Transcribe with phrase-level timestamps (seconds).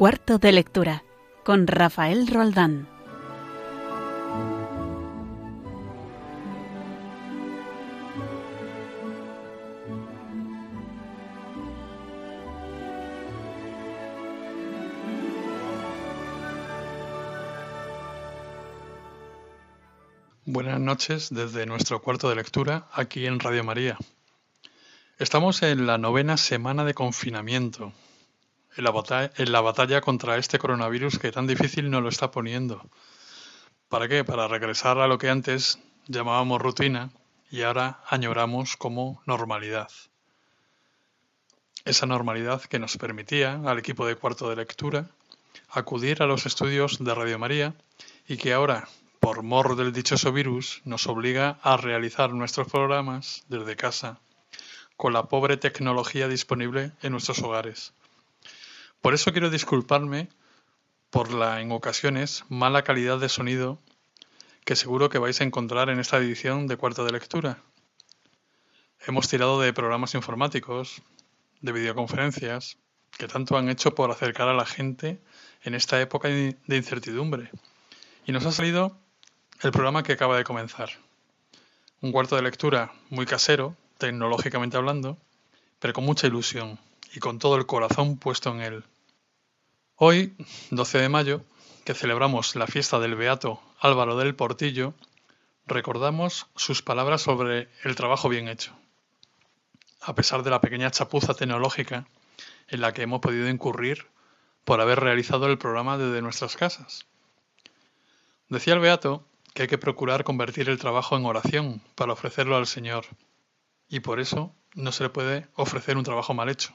[0.00, 1.04] Cuarto de lectura
[1.44, 2.88] con Rafael Roldán.
[20.46, 23.98] Buenas noches desde nuestro cuarto de lectura aquí en Radio María.
[25.18, 27.92] Estamos en la novena semana de confinamiento,
[28.76, 32.82] en la, batalla, contra este coronavirus que tan difícil nos lo está poniendo.
[33.88, 34.24] ¿Para qué?
[34.24, 37.10] Para regresar a lo que antes llamábamos rutina
[37.50, 39.90] y ahora añoramos como normalidad.
[41.84, 45.10] Esa normalidad que nos permitía al equipo de cuarto de lectura
[45.68, 47.74] acudir a los estudios de Radio María
[48.28, 53.76] y que ahora, por mor del dichoso virus, nos obliga a realizar nuestros programas desde
[53.76, 54.20] casa
[54.96, 57.94] con la pobre tecnología disponible en nuestros hogares.
[59.00, 60.28] Por eso quiero disculparme
[61.08, 63.78] por la, en ocasiones, mala calidad de sonido
[64.66, 67.62] que seguro que vais a encontrar en esta edición de cuarto de lectura.
[69.06, 71.00] Hemos tirado de programas informáticos,
[71.62, 72.76] de videoconferencias,
[73.16, 75.18] que tanto han hecho por acercar a la gente
[75.62, 77.50] en esta época de incertidumbre.
[78.26, 78.98] Y nos ha salido
[79.62, 80.90] el programa que acaba de comenzar.
[82.02, 85.16] Un cuarto de lectura muy casero, tecnológicamente hablando,
[85.78, 86.78] pero con mucha ilusión
[87.14, 88.84] y con todo el corazón puesto en él.
[90.02, 90.34] Hoy,
[90.70, 91.44] 12 de mayo,
[91.84, 94.94] que celebramos la fiesta del Beato Álvaro del Portillo,
[95.66, 98.72] recordamos sus palabras sobre el trabajo bien hecho.
[100.00, 102.06] A pesar de la pequeña chapuza tecnológica
[102.68, 104.06] en la que hemos podido incurrir
[104.64, 107.04] por haber realizado el programa desde nuestras casas.
[108.48, 112.66] Decía el Beato que hay que procurar convertir el trabajo en oración para ofrecerlo al
[112.66, 113.04] Señor,
[113.90, 116.72] y por eso no se le puede ofrecer un trabajo mal hecho.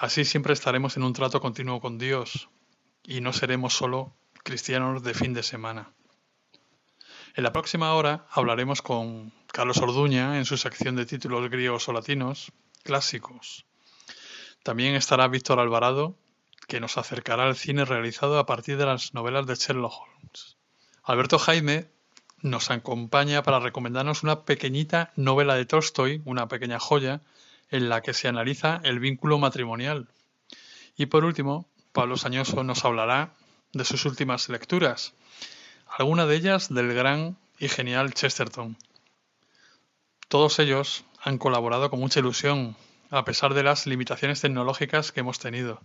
[0.00, 2.48] Así siempre estaremos en un trato continuo con Dios
[3.02, 4.14] y no seremos solo
[4.44, 5.92] cristianos de fin de semana.
[7.34, 11.92] En la próxima hora hablaremos con Carlos Orduña en su sección de títulos griegos o
[11.92, 12.52] latinos
[12.84, 13.66] clásicos.
[14.62, 16.16] También estará Víctor Alvarado,
[16.68, 20.58] que nos acercará al cine realizado a partir de las novelas de Sherlock Holmes.
[21.02, 21.90] Alberto Jaime
[22.40, 27.20] nos acompaña para recomendarnos una pequeñita novela de Tolstoy, una pequeña joya,
[27.70, 30.08] en la que se analiza el vínculo matrimonial.
[30.96, 33.34] Y por último, Pablo Sañoso nos hablará
[33.72, 35.14] de sus últimas lecturas,
[35.86, 38.76] alguna de ellas del gran y genial Chesterton.
[40.28, 42.76] Todos ellos han colaborado con mucha ilusión,
[43.10, 45.80] a pesar de las limitaciones tecnológicas que hemos tenido.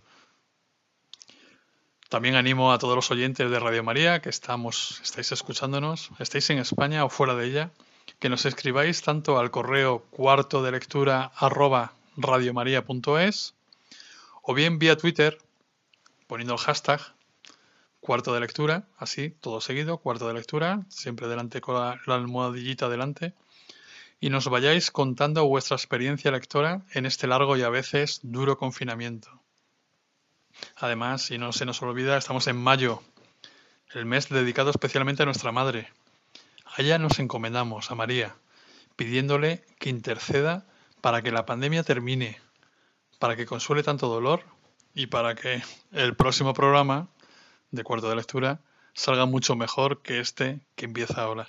[2.08, 6.58] También animo a todos los oyentes de Radio María que estamos, estáis escuchándonos, estéis en
[6.58, 7.70] España o fuera de ella,
[8.18, 13.54] que nos escribáis tanto al correo cuarto de lectura arroba radiomaria.es
[14.42, 15.38] o bien vía Twitter
[16.26, 17.00] poniendo el hashtag
[18.00, 22.90] cuarto de lectura, así, todo seguido, cuarto de lectura, siempre delante con la, la almohadillita
[22.90, 23.32] delante,
[24.20, 29.30] y nos vayáis contando vuestra experiencia lectora en este largo y a veces duro confinamiento.
[30.76, 33.02] Además, si no se nos olvida, estamos en mayo,
[33.94, 35.88] el mes dedicado especialmente a nuestra madre,
[36.76, 38.34] a ella nos encomendamos, a María,
[38.96, 40.66] pidiéndole que interceda
[41.00, 42.40] para que la pandemia termine,
[43.20, 44.42] para que consuele tanto dolor
[44.92, 45.62] y para que
[45.92, 47.08] el próximo programa
[47.70, 48.60] de cuarto de lectura
[48.92, 51.48] salga mucho mejor que este que empieza ahora.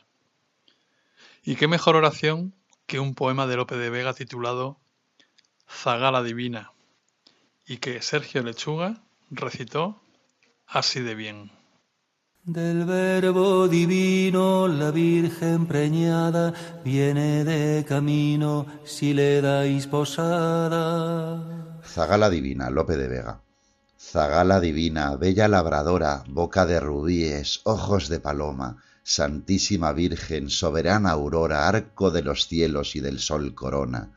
[1.44, 2.54] Y qué mejor oración
[2.86, 4.78] que un poema de Lope de Vega titulado
[5.68, 6.72] Zagala Divina
[7.66, 10.00] y que Sergio Lechuga recitó
[10.68, 11.52] así de bien.
[12.48, 21.42] Del verbo divino la Virgen preñada viene de camino si le dais posada.
[21.84, 23.42] Zagala divina, Lope de Vega.
[24.00, 32.12] Zagala divina, bella labradora, boca de rubíes, ojos de paloma, Santísima Virgen, soberana aurora, arco
[32.12, 34.12] de los cielos y del sol corona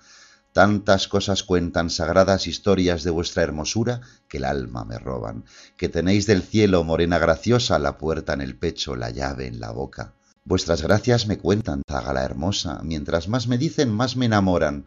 [0.52, 5.44] Tantas cosas cuentan sagradas historias de vuestra hermosura que el alma me roban,
[5.76, 9.70] que tenéis del cielo, morena graciosa, la puerta en el pecho, la llave en la
[9.70, 10.14] boca.
[10.44, 14.86] Vuestras gracias me cuentan, la hermosa, mientras más me dicen, más me enamoran.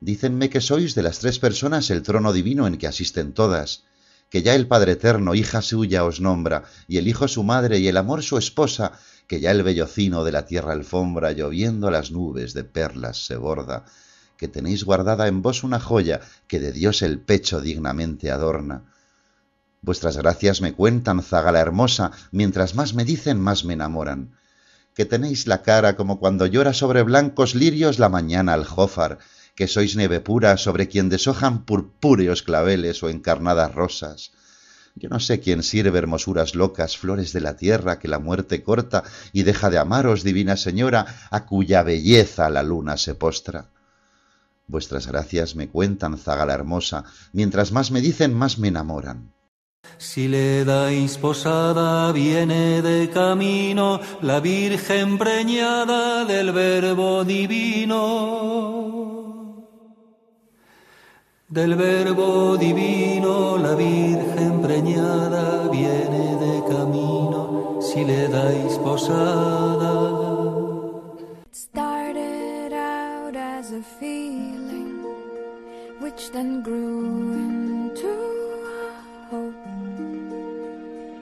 [0.00, 3.84] Dícenme que sois de las tres personas el trono divino en que asisten todas,
[4.30, 7.88] que ya el Padre Eterno, hija suya, os nombra, y el Hijo su madre, y
[7.88, 8.92] el amor su esposa,
[9.26, 13.86] que ya el bellocino de la tierra alfombra, lloviendo las nubes de perlas se borda,
[14.38, 18.84] que tenéis guardada en vos una joya que de Dios el pecho dignamente adorna.
[19.82, 24.36] Vuestras gracias me cuentan, zagala hermosa, mientras más me dicen, más me enamoran.
[24.94, 29.18] Que tenéis la cara como cuando llora sobre blancos lirios la mañana aljófar,
[29.56, 34.30] que sois nieve pura sobre quien deshojan purpúreos claveles o encarnadas rosas.
[34.94, 39.02] Yo no sé quién sirve hermosuras locas, flores de la tierra que la muerte corta
[39.32, 43.68] y deja de amaros, divina señora, a cuya belleza la luna se postra.
[44.68, 49.32] Vuestras gracias me cuentan, zagala hermosa, mientras más me dicen, más me enamoran.
[49.96, 58.36] Si le dais posada, viene de camino la Virgen preñada del Verbo divino.
[61.48, 70.27] Del Verbo divino, la Virgen preñada viene de camino, si le dais posada.
[76.08, 79.66] Which then grew into a hope,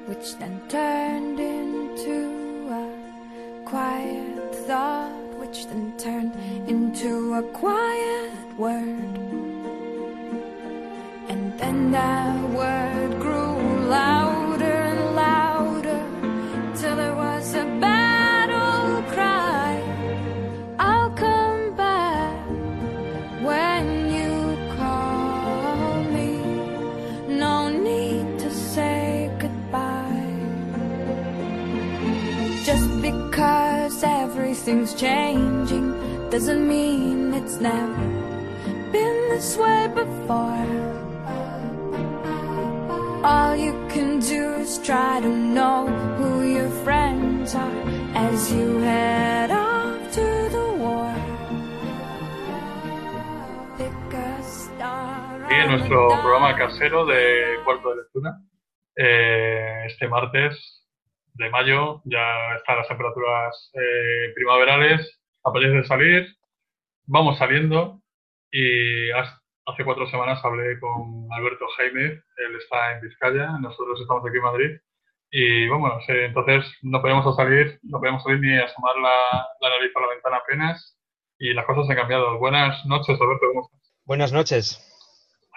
[0.06, 5.11] which then turned into a quiet thought,
[5.41, 6.33] which then turned
[6.69, 9.19] into a quiet word.
[11.31, 12.95] And then that word
[34.68, 35.92] everything's changing
[36.28, 38.06] doesn't mean it's never
[38.90, 40.66] been this way before.
[43.22, 45.86] All you can do is try to know
[46.16, 47.82] who your friends are
[48.14, 51.14] as you head off to the war.
[53.78, 55.46] Pick a star.
[55.48, 58.40] Y nuestro programa casero de cuarto de lectura,
[58.96, 60.86] eh, este martes
[61.37, 66.27] de mayo ya están las temperaturas eh, primaverales, apetece salir,
[67.06, 68.00] vamos saliendo
[68.50, 74.37] y hace cuatro semanas hablé con Alberto Jaime, él está en Vizcaya, nosotros estamos aquí
[74.37, 74.71] en Madrid
[75.31, 80.00] y bueno, entonces no podemos salir, no podemos salir ni asomar la, la nariz a
[80.00, 80.97] la ventana apenas
[81.38, 82.38] y las cosas han cambiado.
[82.38, 83.93] Buenas noches, Alberto, ¿cómo estás?
[84.05, 84.83] Buenas noches.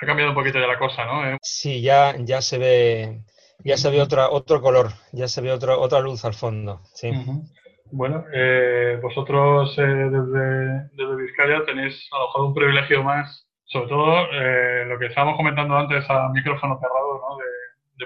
[0.02, 1.38] Ha cambiado un poquito ya la cosa, ¿no?
[1.42, 3.22] Sí, ya, ya se ve,
[3.64, 6.82] ya se ve otra, otro color, ya se ve otra, otra luz al fondo.
[6.94, 7.10] Sí.
[7.10, 7.44] Ujú.
[7.92, 13.90] Bueno, eh, vosotros eh, desde, desde Vizcaya tenéis a lo mejor un privilegio más, sobre
[13.90, 17.38] todo eh, lo que estábamos comentando antes a micrófono cerrado, ¿no?
[17.38, 17.46] de,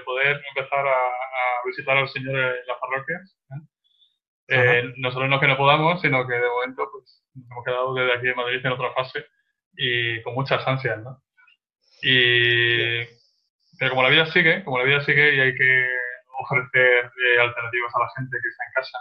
[0.04, 3.38] poder empezar a, a visitar al Señor en las parroquias.
[3.50, 3.60] ¿eh?
[4.48, 8.14] Eh, nosotros no que no podamos, sino que de momento pues, nos hemos quedado desde
[8.14, 9.24] aquí en Madrid en otra fase
[9.76, 11.22] y con muchas ansias, ¿no?
[12.02, 13.00] Y,
[13.78, 15.86] pero como la vida sigue, como la vida sigue y hay que
[16.40, 18.98] ofrecer eh, alternativas a la gente que está en casa,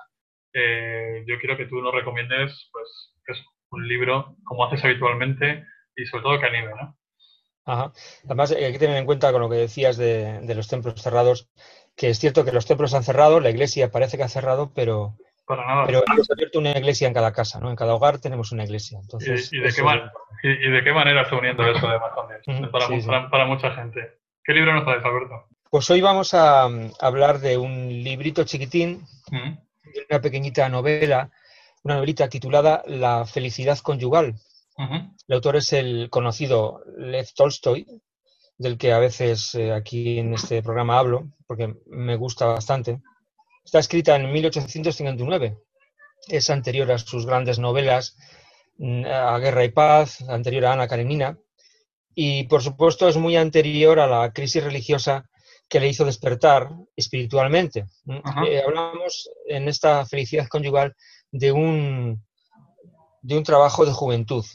[0.53, 3.13] eh, yo quiero que tú nos recomiendes pues
[3.71, 5.65] un libro como haces habitualmente
[5.95, 6.95] y sobre todo que anime, ¿no?
[7.65, 7.91] Ajá.
[8.25, 11.01] Además, eh, hay que tener en cuenta con lo que decías de, de los templos
[11.01, 11.49] cerrados,
[11.95, 15.15] que es cierto que los templos han cerrado, la iglesia parece que ha cerrado, pero,
[15.47, 15.85] Para nada.
[15.85, 17.69] pero hemos abierto una iglesia en cada casa, ¿no?
[17.69, 18.99] En cada hogar tenemos una iglesia.
[19.01, 20.11] Entonces, ¿Y, y de qué man-
[20.43, 22.69] y, y de qué manera está uniendo eso además también?
[22.71, 23.07] Para, sí.
[23.07, 24.19] para- para mucha gente.
[24.43, 25.47] ¿Qué libro nos traes, Alberto?
[25.69, 29.57] Pues hoy vamos a mm, hablar de un librito chiquitín, Mm,
[29.93, 31.31] de una pequeñita novela,
[31.83, 34.35] una novelita titulada La felicidad conyugal.
[34.77, 37.85] El autor es el conocido Lev Tolstoy,
[38.57, 43.01] del que a veces eh, aquí en este programa hablo, porque me gusta bastante.
[43.63, 45.57] Está escrita en 1859.
[46.27, 48.17] Es anterior a sus grandes novelas,
[48.77, 51.37] mm, a Guerra y Paz, anterior a Ana Karenina,
[52.15, 55.29] y por supuesto es muy anterior a la crisis religiosa
[55.69, 57.85] que le hizo despertar espiritualmente.
[58.47, 60.95] Eh, hablamos en esta felicidad conyugal
[61.31, 62.23] de un,
[63.21, 64.45] de un trabajo de juventud.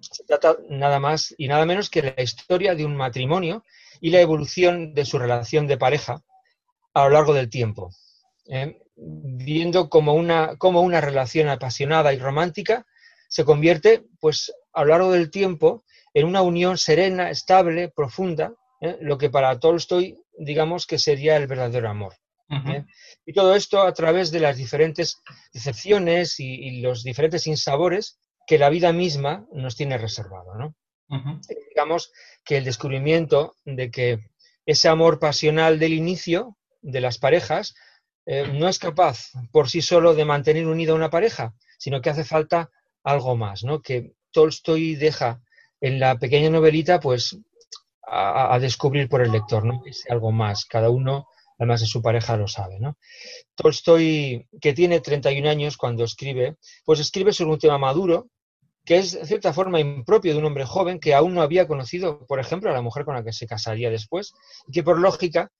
[0.00, 3.64] Se trata nada más y nada menos que la historia de un matrimonio
[4.00, 6.22] y la evolución de su relación de pareja
[6.94, 7.90] a lo largo del tiempo.
[8.46, 8.80] ¿eh?
[8.96, 12.86] Viendo cómo una, cómo una relación apasionada y romántica
[13.28, 15.84] se convierte, pues, a lo largo del tiempo
[16.14, 18.96] en una unión serena, estable, profunda, ¿eh?
[19.00, 22.14] lo que para Tolstoy, digamos que sería el verdadero amor.
[22.50, 22.84] ¿eh?
[23.26, 25.20] Y todo esto a través de las diferentes
[25.52, 30.54] decepciones y, y los diferentes insabores que la vida misma nos tiene reservado.
[30.54, 30.74] ¿no?
[31.10, 32.10] Ujú, Digamos
[32.44, 34.18] que el descubrimiento de que
[34.64, 37.74] ese amor pasional del inicio de las parejas
[38.26, 42.24] eh, no es capaz por sí solo de mantener unida una pareja, sino que hace
[42.24, 42.70] falta
[43.02, 43.80] algo más, ¿no?
[43.80, 45.40] que Tolstoy deja
[45.80, 47.38] en la pequeña novelita pues
[48.10, 49.82] a, descubrir por el lector, ¿no?
[49.84, 51.26] Ese algo más, cada uno
[51.58, 52.96] además de su pareja lo sabe, ¿no?
[53.54, 58.28] Tolstoy, que tiene 31 años cuando escribe, pues escribe sobre un tema maduro,
[58.84, 62.24] que es de cierta forma impropio de un hombre joven que aún no había conocido,
[62.26, 64.32] por ejemplo, a la mujer con la que se casaría después,
[64.68, 65.50] y que por lógica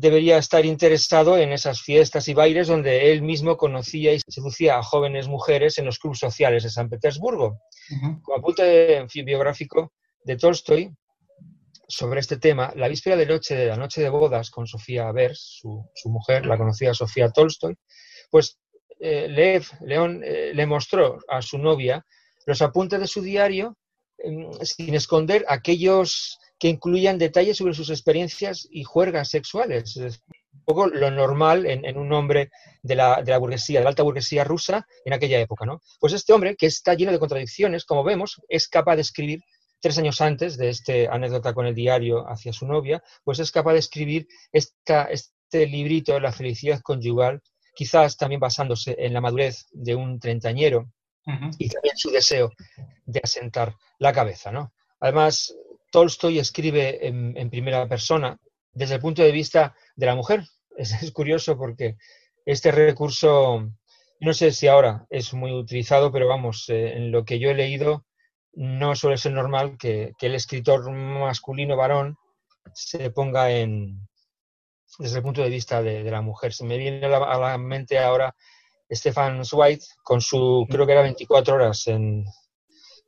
[0.00, 4.82] debería estar interesado en esas fiestas y bailes donde él mismo conocía y seducía a
[4.82, 7.60] jóvenes mujeres en los clubes sociales de San Petersburgo.
[8.22, 9.92] Como apunte biográfico
[10.24, 10.90] de Tolstoy
[11.86, 15.60] sobre este tema, la víspera de noche de la noche de bodas con Sofía Vers,
[15.60, 17.76] su, mujer, la conocida Sofía Tolstoy,
[18.30, 18.58] pues
[19.00, 22.04] eh, Lev, León, eh, le mostró a su novia
[22.46, 23.76] los apuntes de su diario
[24.18, 29.96] em, sin esconder aquellos que incluían detalles sobre sus experiencias y juergas sexuales.
[29.96, 32.50] Es un poco lo normal en, un hombre
[32.82, 35.64] de la, de la, burguesía, de la alta burguesía rusa en aquella época.
[35.64, 35.80] ¿no?
[35.98, 39.40] Pues este hombre, que está lleno de contradicciones, como vemos, es capaz de escribir
[39.80, 43.72] tres años antes de este anécdota con el diario hacia su novia, pues es capaz
[43.72, 47.40] de escribir esta, este librito, La felicidad conyugal,
[47.74, 50.90] quizás también basándose en la madurez de un treintañero
[51.58, 52.50] y también su deseo
[53.06, 54.52] de asentar la cabeza.
[54.52, 54.72] ¿no?
[54.98, 55.54] Además,
[55.90, 58.38] Tolstoy escribe en, primera persona
[58.72, 60.44] desde el punto de vista de la mujer.
[60.76, 61.96] Es, curioso porque
[62.46, 63.68] este recurso,
[64.20, 67.54] no sé si ahora es muy utilizado, pero vamos, eh, en lo que yo he
[67.54, 68.06] leído,
[68.54, 72.16] no suele ser normal que, el escritor masculino varón
[72.72, 74.08] se ponga en
[74.98, 76.52] desde el punto de vista de, la mujer.
[76.52, 78.34] Se me viene a la, mente ahora
[78.90, 82.24] Stefan Zweig con su, creo que era 24 horas en,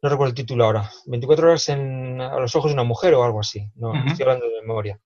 [0.03, 3.23] no recuerdo el título ahora, 24 horas en, a los ojos de una mujer o
[3.23, 5.01] algo así, no estoy hablando de memoria.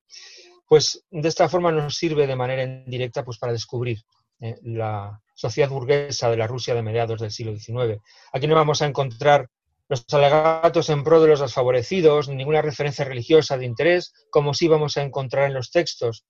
[0.66, 4.02] Pues de esta forma nos sirve de manera indirecta pues, para descubrir
[4.40, 8.00] eh, la sociedad burguesa de la Rusia de mediados del siglo XIX.
[8.32, 9.48] Aquí no vamos a encontrar
[9.88, 14.96] los alegatos en pro de los desfavorecidos, ninguna referencia religiosa de interés, como sí vamos
[14.96, 16.24] a encontrar en los textos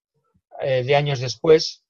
[0.61, 1.85] eh, de años después,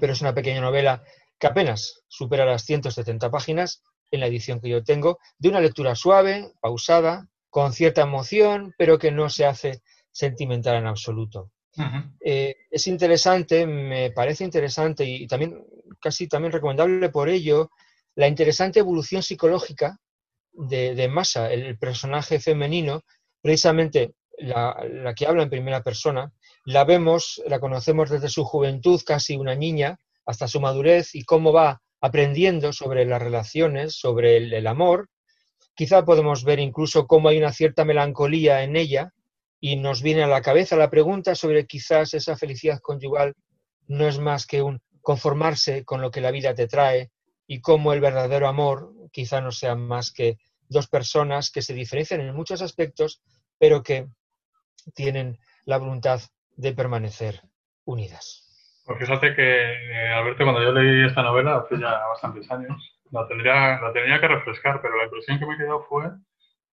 [0.00, 1.04] pero es una pequeña novela
[1.38, 3.82] que apenas supera las 170 páginas
[4.14, 8.98] en la edición que yo tengo, de una lectura suave, pausada, con cierta emoción, pero
[8.98, 11.50] que no se hace sentimental en absoluto.
[12.20, 15.64] Eh, es interesante, me parece interesante y también
[16.00, 17.70] casi también recomendable por ello
[18.14, 19.98] la interesante evolución psicológica
[20.52, 23.02] de, de Masa, el personaje femenino,
[23.42, 26.32] precisamente la, la, que habla en primera persona,
[26.64, 31.52] la vemos, la conocemos desde su juventud, casi una niña, hasta su madurez y cómo
[31.52, 35.08] va aprendiendo sobre las relaciones, sobre el, amor.
[35.74, 39.14] Quizá podemos ver incluso cómo hay una cierta melancolía en ella
[39.58, 43.32] y nos viene a la cabeza la pregunta sobre quizás esa felicidad conyugal
[43.86, 47.10] no es más que un conformarse con lo que la vida te trae
[47.46, 50.36] y cómo el verdadero amor quizá no sea más que
[50.68, 53.22] dos personas que se diferencian en muchos aspectos,
[53.58, 54.08] pero que
[54.94, 56.20] tienen la voluntad
[56.54, 57.40] de permanecer
[57.86, 58.43] unidas.
[58.84, 63.26] Pues fíjate que, eh, Alberto, cuando yo leí esta novela hace ya bastantes años, la
[63.26, 66.04] tendría, la tenía que refrescar, pero la impresión que me quedó fue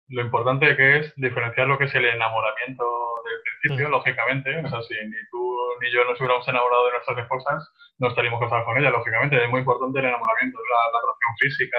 [0.10, 2.84] lo importante que es diferenciar lo que es el enamoramiento
[3.24, 4.58] del principio, lógicamente.
[4.60, 8.42] O sea, si ni tú ni yo nos hubiéramos enamorado de nuestras esposas, no estaríamos
[8.42, 9.42] casados con ellas, lógicamente.
[9.42, 11.78] Es muy importante el enamoramiento, la, la atracción física,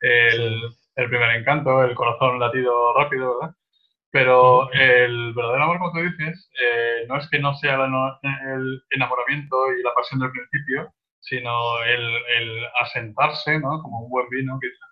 [0.00, 0.60] el,
[0.96, 3.54] el primer encanto, el corazón latido rápido, ¿verdad?
[4.10, 9.56] Pero el verdadero amor, como tú dices, eh, no es que no sea el enamoramiento
[9.72, 13.82] y la pasión del principio, sino el, asentarse, ¿no?
[13.82, 14.86] Como un buen vino, quizá,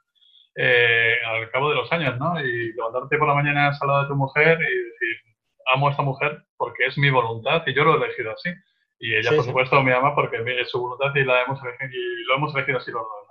[0.57, 2.39] eh, al cabo de los años, ¿no?
[2.41, 5.17] Y levantarte por la mañana al lado de tu mujer y decir,
[5.75, 8.51] amo a esta mujer porque es mi voluntad y yo lo he elegido así.
[8.99, 12.25] Y ella, por supuesto, me ama porque es su voluntad y, la hemos elegido, y
[12.25, 13.27] lo hemos elegido así los dos.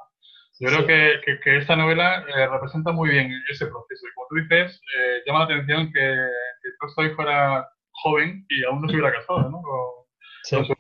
[0.60, 4.08] Yo creo que, que, esta novela eh, representa muy bien ese proceso.
[4.08, 8.82] Y como tú dices, eh, llama la atención que, que Tolstoy fuera joven y aún
[8.82, 9.62] no se hubiera casado ¿no?
[9.62, 10.74] con, su,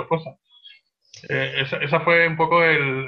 [0.00, 0.36] esposa.
[1.30, 3.06] Eh, esa, fue un poco el,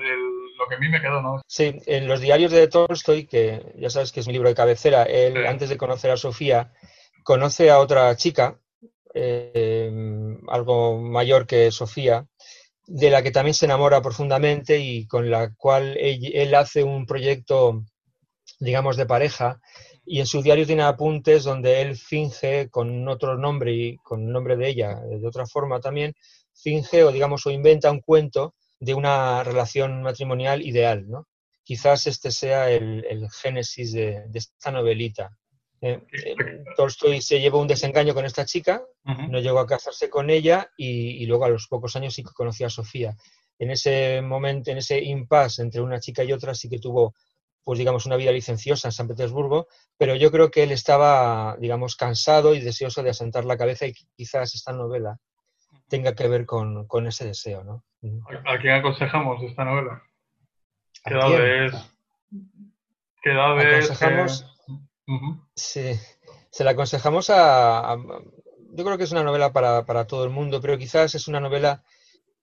[0.56, 1.20] lo que a mí me quedó.
[1.20, 1.42] ¿no?
[1.46, 5.02] Sí, en los diarios de Tolstoy, que ya sabes que es mi libro de cabecera,
[5.02, 6.72] él antes de conocer a Sofía,
[7.22, 8.58] conoce a otra chica,
[10.48, 12.26] algo mayor que Sofía,
[12.86, 17.84] de la que también se enamora profundamente y con la cual él, hace un proyecto,
[18.60, 19.60] digamos, de pareja.
[20.04, 24.32] Y en su diario tiene apuntes donde él finge con otro nombre y con el
[24.32, 26.14] nombre de ella, de otra forma también,
[26.52, 31.26] finge o digamos o inventa un cuento de una relación matrimonial ideal, ¿no?
[31.62, 35.34] Quizás este sea el, génesis de, esta novelita.
[35.84, 40.30] Eh, eh, Tolstoy se llevó un desengaño con esta chica, no llegó a casarse con
[40.30, 43.14] ella y, luego a los pocos años sí que conoció a Sofía.
[43.58, 47.14] En ese momento, en ese impasse entre una chica y otra, sí que tuvo,
[47.62, 49.66] pues digamos, una vida licenciosa en San Petersburgo,
[49.98, 53.92] pero yo creo que él estaba, digamos, cansado y deseoso de asentar la cabeza y
[54.16, 55.18] quizás esta novela
[55.88, 57.84] tenga que ver con, ese deseo, ¿no?
[58.46, 60.02] ¿A quién aconsejamos esta novela?
[61.04, 61.74] ¿Qué edad es?
[63.22, 63.90] ¿Qué edades?
[63.90, 64.53] Aconsejamos-
[65.54, 65.92] Sí,
[66.50, 67.96] se la aconsejamos a, a-
[68.76, 71.40] Yo creo que es una novela para, para todo el mundo, pero quizás es una
[71.40, 71.84] novela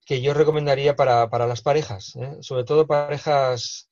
[0.05, 2.37] que yo recomendaría para, para las parejas, ¿eh?
[2.41, 3.89] sobre todo parejas,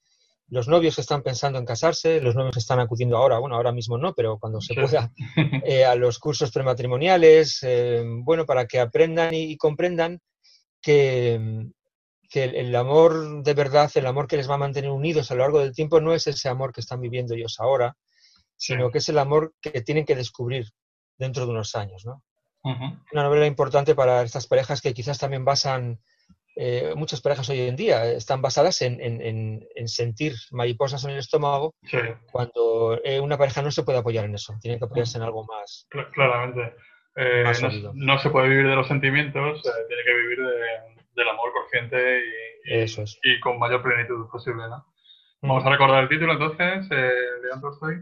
[0.49, 3.71] los novios que están pensando en casarse, los novios que están acudiendo ahora, bueno, ahora
[3.73, 5.11] mismo no, pero cuando se pueda,
[5.61, 10.19] eh, a los cursos prematrimoniales, eh, bueno, para que aprendan y, y comprendan
[10.81, 11.67] que,
[12.29, 15.35] que el, el amor de verdad, el amor que les va a mantener unidos a
[15.35, 17.97] lo largo del tiempo, no es ese amor que están viviendo ellos ahora,
[18.59, 20.65] sino que es el amor que tienen que descubrir
[21.17, 22.21] dentro de unos años, ¿no?
[22.63, 22.83] Ujú.
[23.13, 25.99] Una novela importante para estas parejas que quizás también basan,
[26.55, 31.03] eh, muchas parejas hoy en día eh, están basadas en, en- en- en sentir mariposas
[31.05, 31.97] en el estómago Sí,
[32.31, 35.45] cuando eh, una pareja no se puede apoyar en eso, tiene que apoyarse en algo
[35.45, 35.87] más.
[35.89, 36.75] cl- claramente.
[37.15, 41.03] Eh, Más no, no se puede vivir de los sentimientos, eh, tiene que vivir de-
[41.15, 43.19] del amor consciente y, y- Eso es.
[43.23, 44.85] y con mayor plenitud posible, ¿no?
[45.41, 46.95] Vamos a recordar el título entonces, eh,
[47.41, 47.95] de Anton Tolstoy.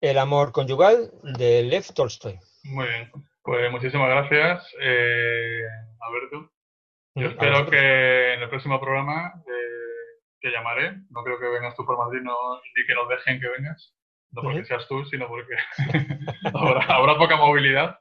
[0.00, 2.38] El amor conyugal de Lev Tolstoy.
[2.64, 3.10] Muy bien.
[3.42, 5.62] Pues muchísimas gracias, eh,
[6.00, 6.50] Alberto.
[7.16, 10.92] Yo Mm, espero que en el próximo programa eh, te llamaré.
[11.10, 12.34] No creo que vengas tú por Madrid no,
[12.76, 13.94] ni que nos dejen que vengas.
[14.32, 15.54] No porque seas tú, sino porque
[16.54, 17.98] habrá, habrá poca movilidad.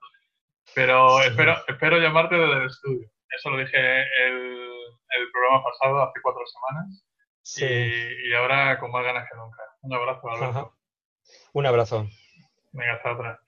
[0.75, 1.29] Pero Sí.
[1.29, 3.09] espero, espero llamarte desde el estudio.
[3.35, 4.35] Eso lo dije el,
[5.17, 7.03] el programa pasado, hace cuatro semanas.
[7.41, 7.65] Sí.
[7.65, 9.57] Y, y ahora con más ganas que nunca.
[9.81, 10.59] Un abrazo, Alberto.
[10.59, 10.69] Ajá.
[11.53, 12.07] Un abrazo.
[12.71, 13.39] Venga, hasta otra.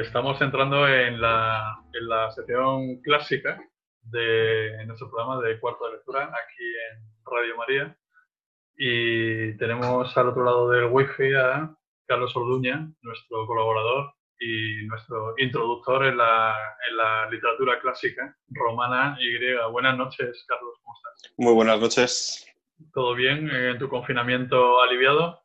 [0.00, 3.60] Estamos entrando en la, en la sección clásica
[4.02, 7.96] de nuestro programa de cuarto de lectura aquí en Radio María.
[8.76, 11.70] Y tenemos al otro lado del wifi a
[12.06, 16.56] Carlos Orduña, nuestro colaborador y nuestro introductor en la,
[16.88, 19.66] en la literatura clásica romana y griega.
[19.66, 21.34] Buenas noches, Carlos, ¿cómo estás?
[21.36, 22.46] Muy buenas noches.
[22.94, 25.42] ¿Todo bien en tu confinamiento aliviado?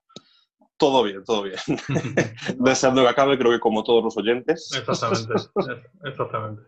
[0.77, 1.57] Todo bien, todo bien.
[2.59, 4.71] Deseando que acabe, creo que como todos los oyentes.
[4.77, 5.33] Exactamente,
[6.03, 6.61] exactamente.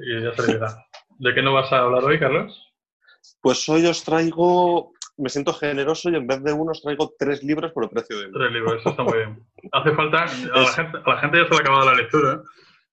[0.00, 0.74] Y ya se verá.
[1.18, 2.64] ¿De qué no vas a hablar hoy, Carlos?
[3.40, 7.42] Pues hoy os traigo, me siento generoso y en vez de uno os traigo tres
[7.42, 8.38] libros por el precio de uno.
[8.38, 9.46] Tres libros, eso está muy bien.
[9.72, 12.42] Hace falta, a la gente, a la gente ya se le ha acabado la lectura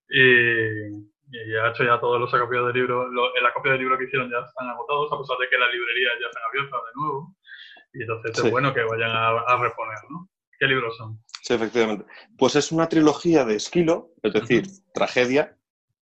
[0.10, 0.88] y,
[1.32, 3.08] y ha hecho ya todos los acopios de libros.
[3.12, 5.72] Lo, el acopio de libro que hicieron ya están agotados, a pesar de que las
[5.74, 7.36] librerías ya se han abierto de nuevo.
[7.94, 8.46] Y entonces Sí.
[8.48, 10.28] es bueno que vayan a, a reponer, ¿no?
[10.60, 11.22] ¿Qué libros son?
[11.42, 12.06] Sí, efectivamente.
[12.38, 15.58] Pues es una trilogía de Esquilo, es decir, tragedia,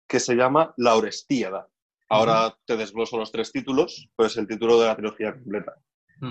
[0.08, 1.68] que se llama La Orestíada.
[2.08, 5.74] Ahora te desgloso los tres títulos, pues el título de la trilogía completa.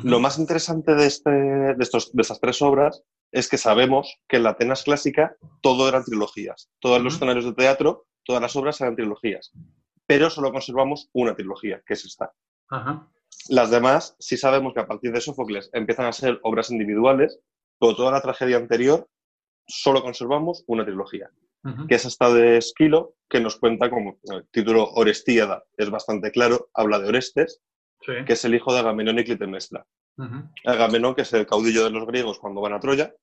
[0.04, 4.38] Lo más interesante de, este, de, estos, de estas tres obras es que sabemos que
[4.38, 6.70] en la Atenas clásica todo eran trilogías.
[6.80, 9.52] Todos los escenarios de teatro, todas las obras eran trilogías.
[10.06, 12.32] Pero solo conservamos una trilogía, que es esta.
[13.50, 17.40] Las demás, sí sabemos que a partir de Sófocles empiezan a ser obras individuales,
[17.82, 19.10] pero toda la tragedia anterior
[19.68, 21.32] solo conservamos una trilogía,
[21.88, 26.70] que es esta de Esquilo, que nos cuenta como el título Orestíada, es bastante claro,
[26.76, 27.60] habla de Orestes,
[28.04, 28.14] Sí.
[28.26, 29.86] que es el hijo de Agamenón y Clitemnestra.
[30.66, 33.14] Agamenón, que es el caudillo de los griegos cuando van a Troya,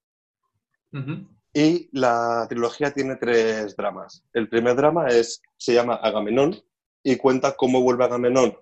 [1.52, 4.24] y la trilogía tiene tres dramas.
[4.32, 6.56] El primer drama es, se llama Agamenón
[7.02, 8.56] y cuenta cómo vuelve Agamenón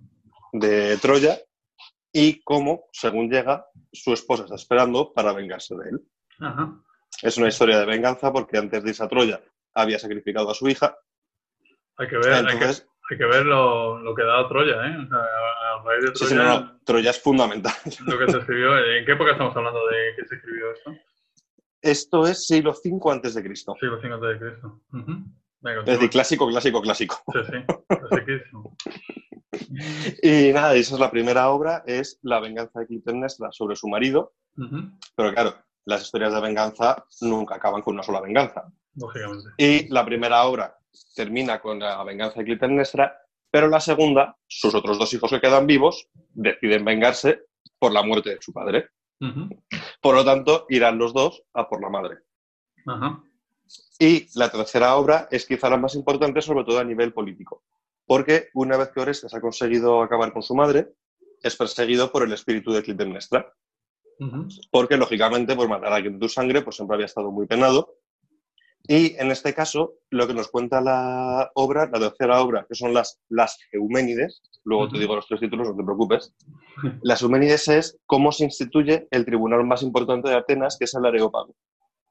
[0.53, 1.39] de Troya
[2.19, 6.01] y cómo, según llega, su esposa está esperando para vengarse de él.
[6.41, 6.81] Ajá.
[7.21, 9.39] Es una historia de venganza porque antes de irse a Troya
[9.75, 10.97] había sacrificado a su hija.
[11.99, 14.97] Hay que ver, hay que, Entonces, hay que ver lo, lo que da Troya, ¿eh?
[15.05, 17.75] O sea, a, a raíz de sí, Troya, sí, no, no, Troya es fundamental.
[18.07, 18.79] lo que se escribió.
[18.79, 20.95] ¿En qué época estamos hablando de que se escribió esto?
[21.83, 23.77] Esto es siglo V antes de Cristo.
[23.79, 24.81] Siglo V antes de Cristo.
[25.67, 26.11] Venga, Es decir, continúa.
[26.11, 27.17] clásico, clásico, clásico.
[27.33, 27.59] Sí, sí,
[30.23, 34.35] y nada, esa es la primera obra, es La venganza de Clitemnestra sobre su marido.
[35.17, 38.65] Pero claro, las historias de venganza nunca acaban con una sola venganza.
[38.95, 39.51] Lógicamente.
[39.59, 40.79] Y la primera obra
[41.15, 43.19] termina con la venganza de Clitemnestra,
[43.51, 47.43] pero la segunda, sus otros dos hijos que quedan vivos, deciden vengarse
[47.79, 48.91] por la muerte de su padre.
[50.01, 52.19] Por lo tanto, irán los dos a por la madre.
[52.87, 53.23] Ajá.
[53.99, 57.63] Y la tercera obra es quizá la más importante, sobre todo a nivel político.
[58.07, 60.93] Porque una vez que Orestes ha conseguido acabar con su madre,
[61.43, 63.53] es perseguido por el espíritu de Clitemnestra.
[64.71, 67.97] Porque, lógicamente, por matar a alguien de tu sangre, pues siempre había estado muy penado.
[68.89, 72.95] Y en este caso, lo que nos cuenta la obra, la tercera obra, que son
[72.95, 76.33] las, las Euménides, luego te digo los tres títulos, no te preocupes.
[77.03, 81.05] Las Euménides es cómo se instituye el tribunal más importante de Atenas, que es el
[81.05, 81.57] Areópago,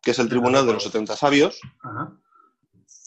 [0.06, 2.14] que es el tribunal de los 70 sabios, Ajá.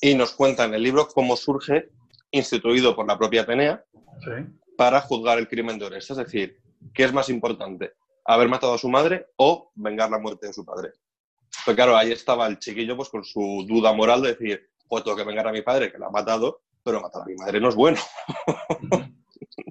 [0.00, 1.90] y nos cuenta en el libro cómo surge,
[2.32, 3.84] instituido por la propia Atenea,
[4.20, 4.32] Sí.
[4.76, 6.18] para juzgar el crimen de Orestes.
[6.18, 6.60] Es decir,
[6.92, 7.92] ¿qué es más importante?
[8.24, 10.90] ¿Haber matado a su madre o vengar la muerte de su padre?
[11.64, 15.16] Pues claro, ahí estaba el chiquillo pues con su duda moral de decir, pues tengo
[15.16, 17.68] que vengar a mi padre, que la ha matado, pero matar a mi madre no
[17.68, 17.98] es bueno.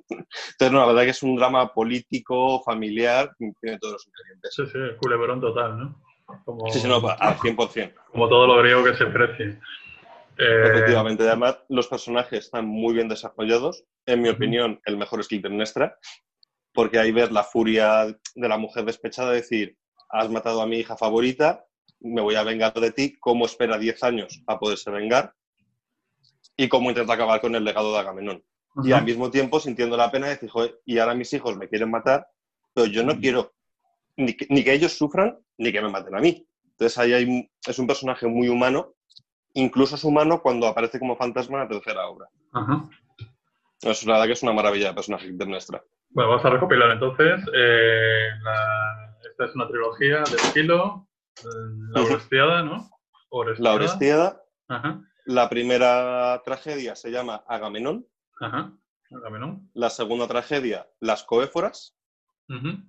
[0.09, 4.53] Entonces, no, la verdad que es un drama político, familiar, que tiene todos los ingredientes.
[4.55, 6.06] Sí, sí, culebrón total, ¿no?
[6.45, 7.93] Como, Sí, sí, no, al 100%.
[8.11, 9.59] como todo lo griego que se precie.
[10.37, 13.83] Eh, Efectivamente, además los personajes están muy bien desarrollados.
[14.05, 15.97] En mi opinión, el mejor es Clitemnestra,
[16.73, 19.77] porque ahí ves la furia de la mujer despechada, decir,
[20.09, 21.65] has matado a mi hija favorita,
[21.99, 25.33] me voy a vengar de ti, cómo espera 10 años a poderse vengar
[26.55, 28.43] y cómo intenta acabar con el legado de Agamenón.
[28.83, 31.67] Y al mismo tiempo sintiendo la pena de decir, "Joder, y ahora mis hijos me
[31.67, 32.27] quieren matar,
[32.75, 33.55] pero yo no quiero
[34.17, 36.45] ni que, ni que ellos sufran ni que me maten a mí.
[36.71, 38.93] Entonces ahí hay, es un personaje muy humano,
[39.53, 42.27] incluso es humano cuando aparece como fantasma en la tercera obra.
[42.53, 42.89] Ajá.
[43.82, 45.84] Es la verdad que es una maravilla de personaje nuestra.
[46.10, 47.41] Bueno, vamos a recopilar entonces.
[47.53, 51.08] eh, la- esta es una trilogía de estilo.
[51.43, 51.47] eh,
[51.91, 52.01] La.
[52.01, 52.89] Orestiada, ¿no?
[53.60, 55.01] La Orestiada, Ajá.
[55.25, 58.08] la primera tragedia se llama Agamenón,
[58.39, 58.71] Ajá.
[59.12, 59.69] Agamenón.
[59.73, 61.95] la segunda tragedia Las Coéforas
[62.49, 62.82] Ujú.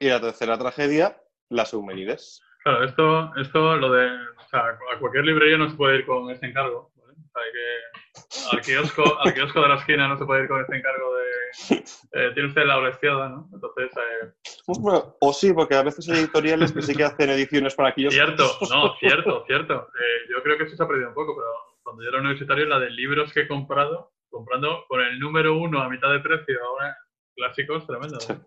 [0.00, 2.42] Y la tercera tragedia Las Eumenides.
[2.62, 4.06] Claro, esto, esto lo de.
[4.06, 6.90] O sea, a cualquier librería no se puede ir con este encargo.
[6.96, 7.14] ¿vale?
[7.18, 10.48] O sea, hay que, al, kiosco, al kiosco de la esquina no se puede ir
[10.48, 11.76] con este encargo de.
[12.12, 13.48] eh, tiene usted la Orestiada, ¿no?
[13.52, 13.90] Entonces.
[13.96, 14.32] eh,
[14.66, 18.12] bueno, o sí, porque a veces hay editoriales que sí que hacen ediciones para aquellos.
[18.12, 19.88] Cierto, no, cierto, cierto.
[19.94, 21.48] Eh, yo creo que eso se ha perdido un poco, pero
[21.82, 25.80] cuando yo era universitario, la de libros que he comprado, comprando con el número uno
[25.80, 26.96] a mitad de precio, ahora
[27.34, 28.18] clásicos, tremendo.
[28.28, 28.46] ¿no?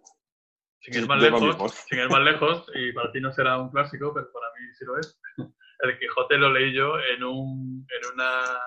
[0.82, 1.42] Sin ir más lejos,
[1.88, 4.86] sin ir más lejos, y para ti no será un clásico, pero para mí sí
[4.86, 5.20] lo es.
[5.80, 8.60] El Quijote lo leí yo en un, en una,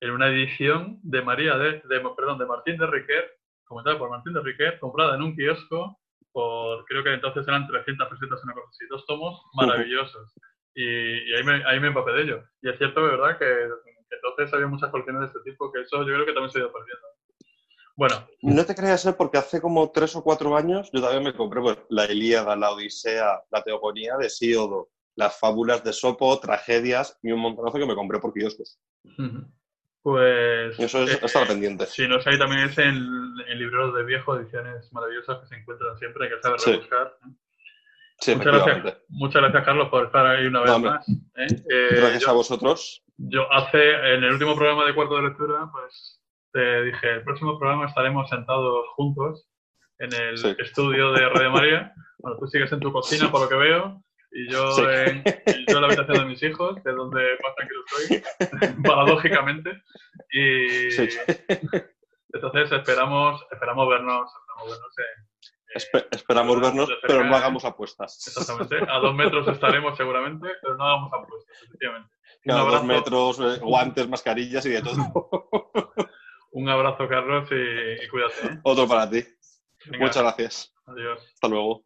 [0.00, 3.30] en una edición de María de, de- perdón, de Martín de Riquer,
[3.64, 5.98] comentada por Martín de Riquer, comprada en un kiosco
[6.32, 10.34] por, creo que entonces eran 300 pesetas, una cosa así, dos tomos maravillosos.
[10.74, 12.44] Y, y ahí, me, ahí me empapé de ello.
[12.62, 15.80] Y es cierto, de verdad, que, que entonces había muchas colecciones de este tipo, que
[15.82, 17.06] eso yo creo que también se ha ido perdiendo.
[17.96, 19.12] Bueno, No te creas, ¿eh?
[19.12, 22.70] porque hace como tres o cuatro años yo también me compré pues, la Ilíada, la
[22.72, 27.94] Odisea, la Teogonía de Síodo, las fábulas de Sopo, tragedias y un montonazo que me
[27.94, 28.78] compré por kioscos.
[30.02, 30.78] pues...
[30.78, 31.86] Eso es eh, estar pendiente.
[31.86, 35.96] Si no hay también es en, en libreros de viejo, ediciones maravillosas que se encuentran
[35.98, 36.70] siempre, hay que saber Sí.
[36.72, 37.16] rebuscar.
[38.18, 38.82] Sí, muchas, efectivamente.
[38.90, 41.08] gracias, muchas gracias, Carlos, por estar ahí una vez más.
[41.08, 41.46] ¿eh?
[41.70, 43.02] Eh, Gracias yo- a vosotros.
[43.16, 46.21] Yo hace, en el último programa de cuarto de lectura, pues
[46.52, 49.48] te dije, el próximo programa estaremos sentados juntos
[49.98, 50.54] en el Sí.
[50.58, 51.92] estudio de Radio María.
[52.18, 54.82] Bueno, tú sigues en tu cocina, por lo que veo, y yo, Sí.
[54.82, 58.22] en, y yo en la habitación de mis hijos, que es donde más tranquilo estoy,
[58.84, 59.82] paradójicamente.
[60.32, 61.08] Y Sí.
[62.32, 65.32] entonces esperamos, esperamos vernos, esperamos vernos en-
[65.74, 68.26] Espe- esperamos vernos, de cerca, pero no hagamos apuestas.
[68.26, 68.76] Exactamente.
[68.90, 72.10] A dos metros estaremos seguramente, pero no hagamos apuestas, efectivamente.
[72.44, 75.48] Cada dos metros, eh, guantes, mascarillas y de todo.
[76.52, 78.46] Un abrazo, Carlos, y, y cuídate.
[78.46, 78.60] ¿eh?
[78.62, 79.24] Otro para ti.
[79.86, 80.74] Venga, Muchas gracias.
[80.86, 81.20] Adiós.
[81.34, 81.84] Hasta luego.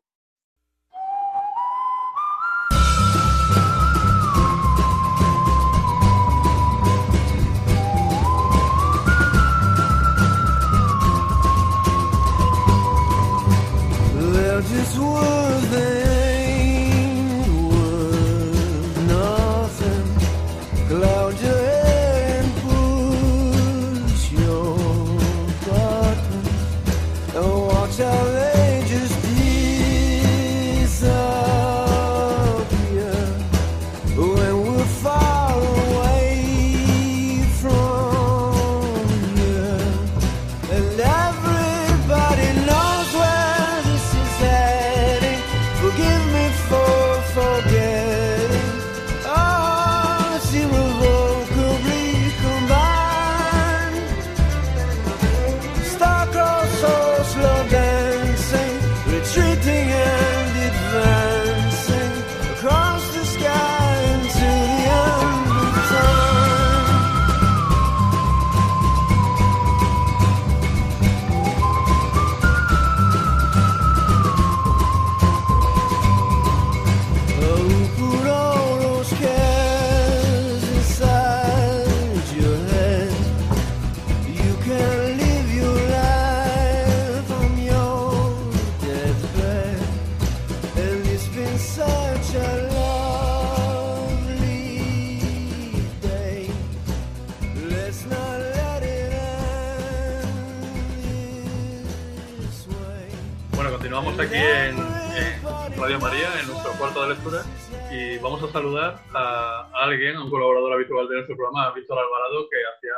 [104.07, 107.43] Continuamos aquí en, Radio María, en nuestro cuarto de lectura,
[107.91, 112.49] y vamos a saludar a alguien, a un colaborador habitual de nuestro programa, Víctor Alvarado,
[112.49, 112.93] que hacía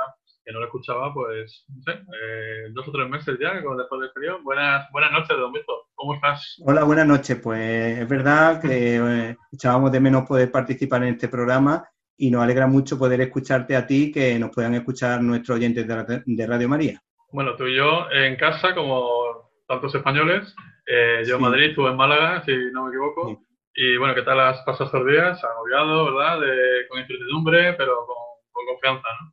[0.44, 4.10] que no lo escuchaba, pues, no sé, eh, dos o tres meses ya, después del
[4.12, 4.42] periodo.
[4.42, 5.76] Buenas, buenas noches, don Víctor.
[5.94, 6.56] ¿Cómo estás?
[6.66, 7.40] Hola, buenas noches.
[7.42, 12.42] Pues es verdad que eh, echábamos de menos poder participar en este programa y nos
[12.42, 17.00] alegra mucho poder escucharte a ti, que nos puedan escuchar nuestros oyentes de, Radio María.
[17.32, 20.54] Bueno, tú y yo en casa, como tantos españoles,
[20.88, 23.42] eh, yo en Madrid, tú en Málaga, si no me equivoco.
[23.74, 25.42] Y bueno, ¿qué tal has pasado estos días?
[25.44, 26.40] Agobiado, ¿verdad?
[26.40, 28.16] De, con incertidumbre, pero con,
[28.50, 29.32] con confianza, ¿no?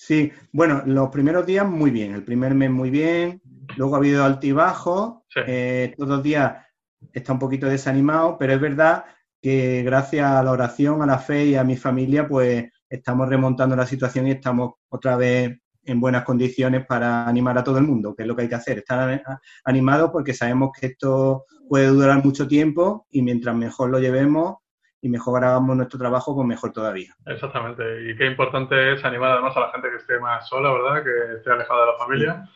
[0.00, 3.42] Sí, bueno, los primeros días muy bien, el primer mes muy bien,
[3.76, 6.64] luego ha habido altibajos, eh, todos los días
[7.12, 9.06] está un poquito desanimado, pero es verdad
[9.42, 13.74] que gracias a la oración, a la fe y a mi familia, pues estamos remontando
[13.74, 15.58] la situación y estamos otra vez
[15.88, 18.54] en buenas condiciones para animar a todo el mundo, que es lo que hay que
[18.54, 19.22] hacer, estar
[19.64, 24.56] animados porque sabemos que esto puede durar mucho tiempo y mientras mejor lo llevemos,
[25.00, 27.14] y mejor hagamos nuestro trabajo, pues mejor todavía.
[27.26, 28.10] Exactamente.
[28.10, 31.04] Y qué importante es animar además a la gente que esté más sola, ¿verdad?
[31.04, 32.48] Que esté alejada de la familia.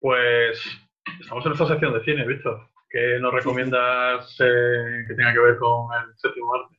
[0.00, 0.60] Pues
[1.20, 2.68] estamos en esta sección de cine, Víctor.
[2.90, 6.76] ¿Qué nos recomiendas eh, que tenga que ver con el séptimo arte?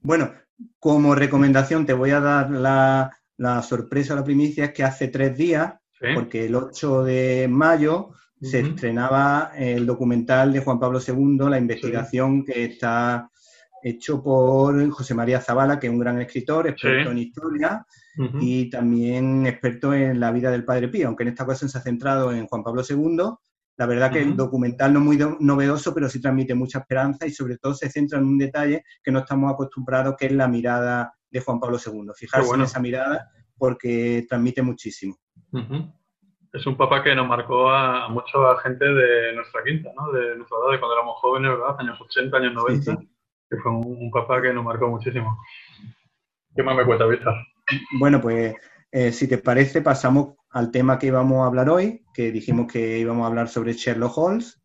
[0.00, 0.32] Bueno,
[0.78, 3.10] como recomendación te voy a dar la,
[3.42, 5.74] la sorpresa, la primicia, es que hace tres días,
[6.14, 12.44] porque el 8 de mayo se estrenaba el documental de Juan Pablo II, la investigación
[12.44, 13.28] que está
[13.82, 17.84] hecho por José María Zavala, que es un gran escritor, experto en historia
[18.40, 21.82] y también experto en la vida del Padre Pío, aunque en esta ocasión se ha
[21.82, 23.24] centrado en Juan Pablo II.
[23.76, 27.32] La verdad que el documental no es muy novedoso, pero sí transmite mucha esperanza y
[27.32, 31.12] sobre todo se centra en un detalle que no estamos acostumbrados, que es la mirada
[31.32, 32.12] de Juan Pablo II.
[32.14, 35.16] Fijarse en esa mirada porque transmite muchísimo.
[36.52, 40.12] Es un papá que nos marcó a, mucha gente de nuestra quinta, ¿no?
[40.12, 41.76] de nuestra edad, de cuando éramos jóvenes, ¿verdad?
[41.78, 42.98] Años 80, años 90
[43.52, 45.38] que fue un, papá que nos marcó muchísimo.
[46.56, 47.34] ¿Qué más me cuenta, Víctor?
[47.98, 48.54] Bueno, pues
[48.92, 52.98] eh, si te parece, pasamos al tema que íbamos a hablar hoy, que dijimos que
[52.98, 54.60] íbamos a hablar sobre Sherlock Holmes.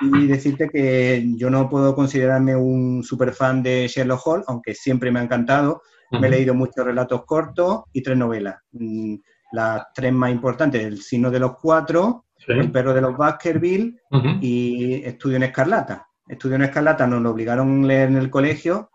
[0.00, 5.10] Y decirte que yo no puedo considerarme un super fan de Sherlock Holmes, aunque siempre
[5.10, 5.82] me ha encantado.
[6.10, 8.56] Me he leído muchos relatos cortos y tres novelas.
[8.72, 9.16] Mm,
[9.52, 13.96] las tres más importantes, El signo de los cuatro, El perro de los Baskerville
[14.40, 16.06] y Estudio en Escarlata.
[16.28, 18.90] Estudio en Escarlata nos lo obligaron a leer en el colegio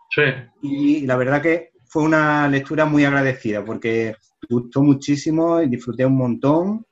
[0.62, 4.16] y la verdad que fue una lectura muy agradecida porque
[4.48, 6.86] gustó muchísimo y disfruté un montón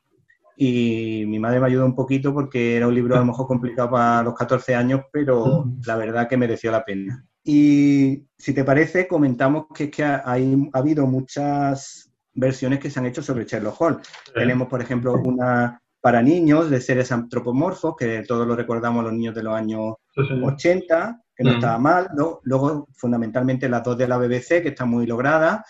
[0.59, 3.93] y mi madre me ayudó un poquito porque era un libro a lo mejor complicado
[3.93, 7.25] para los 14 años, pero la verdad que mereció la pena.
[7.43, 10.23] Y si te parece, comentamos que es que ha,
[10.75, 14.07] habido muchas versiones que se han hecho sobre Sherlock Holmes.
[14.35, 19.35] Tenemos, por ejemplo, una para niños de seres antropomorfos, que todos lo recordamos los niños
[19.35, 22.11] de los años 80, que no estaba mal.
[22.43, 25.63] Luego, fundamentalmente, las dos de la BBC, que están muy logradas.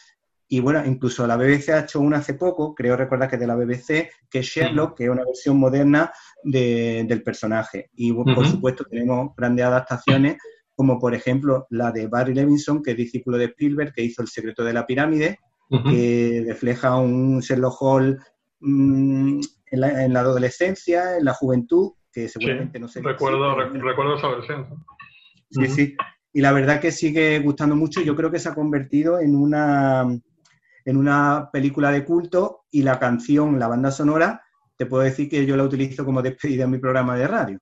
[0.49, 3.55] Y bueno, incluso la BBC ha hecho una hace poco, creo recordar que de la
[3.55, 7.89] BBC, que es Sherlock, que es una versión moderna del personaje.
[7.95, 10.39] Y por supuesto tenemos grandes adaptaciones,
[10.75, 14.29] como por ejemplo la de Barry Levinson, que es discípulo de Spielberg, que hizo El
[14.29, 15.39] secreto de la pirámide,
[15.89, 18.19] que refleja un Sherlock Holmes
[18.59, 23.03] mm, en la, adolescencia, en la juventud, que seguramente no sé.
[23.03, 24.67] Recuerdo, recuerdo esa versión.
[25.51, 25.97] Sí, sí.
[26.33, 28.01] Y la verdad que sigue gustando mucho.
[28.03, 30.07] Yo creo que se ha convertido en una,
[30.85, 34.43] en una película de culto y la canción, la banda sonora,
[34.77, 37.59] te puedo decir que yo la utilizo como despedida en mi programa de radio.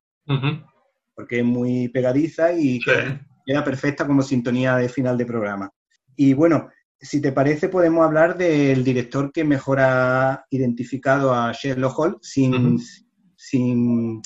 [1.15, 5.71] Porque es muy pegadiza y queda perfecta como sintonía de final de programa.
[6.15, 6.69] Y bueno,
[7.01, 12.79] si te parece, podemos hablar del director que mejor ha identificado a Sherlock Holmes sin,
[13.37, 14.21] sin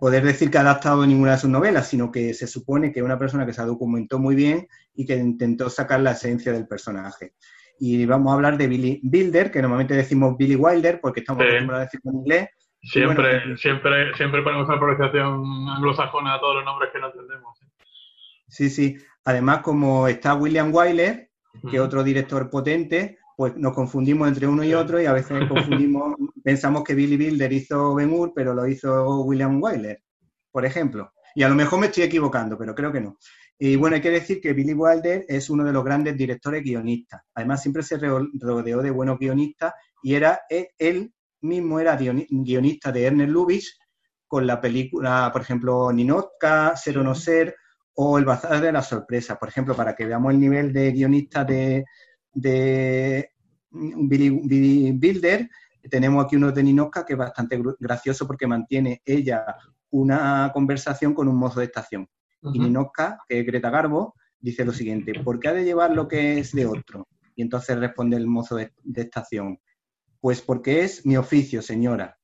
[0.00, 3.04] poder decir que ha adaptado ninguna de sus novelas, sino que se supone que es
[3.04, 7.34] una persona que se documentó muy bien y que intentó sacar la esencia del personaje.
[7.78, 11.82] Y vamos a hablar de Billy Wilder, que normalmente decimos Billy Wilder porque estamos acostumbrados
[11.82, 12.48] a decirlo en inglés.
[12.82, 17.58] Siempre, siempre, siempre ponemos una pronunciación anglosajona a todos los nombres que no entendemos.
[18.48, 18.96] Sí, sí.
[19.26, 21.30] Además, como está William Wyler,
[21.70, 26.14] que otro director potente, pues nos confundimos entre uno y otro y a veces confundimos,
[26.42, 30.02] pensamos que Billy Wilder hizo Ben Hur, pero lo hizo William Wyler,
[30.50, 31.12] por ejemplo.
[31.34, 33.16] Y a lo mejor me estoy equivocando, pero creo que no.
[33.58, 37.20] Y bueno, hay que decir que Billy Wilder es uno de los grandes directores guionistas.
[37.34, 40.40] Además, siempre se rodeó de buenos guionistas y era
[40.78, 43.78] él mismo era guionista de Ernest Lubitsch
[44.26, 47.56] con la película, por ejemplo, Ninotka, Ser o no ser,
[47.94, 51.44] o El Bazar de la Sorpresa, por ejemplo, para que veamos el nivel de guionista
[51.44, 51.84] de,
[53.72, 55.48] Billy, Builder,
[55.88, 59.44] tenemos aquí uno de Ninoska que es bastante gracioso porque mantiene ella
[59.90, 62.08] una conversación con un mozo de estación.
[62.42, 66.08] Y Ninoska, que es Greta Garbo, dice lo siguiente, ¿por qué ha de llevar lo
[66.08, 67.06] que es de otro?
[67.34, 69.58] Y entonces responde el mozo de, estación,
[70.20, 72.18] pues porque es mi oficio, señora.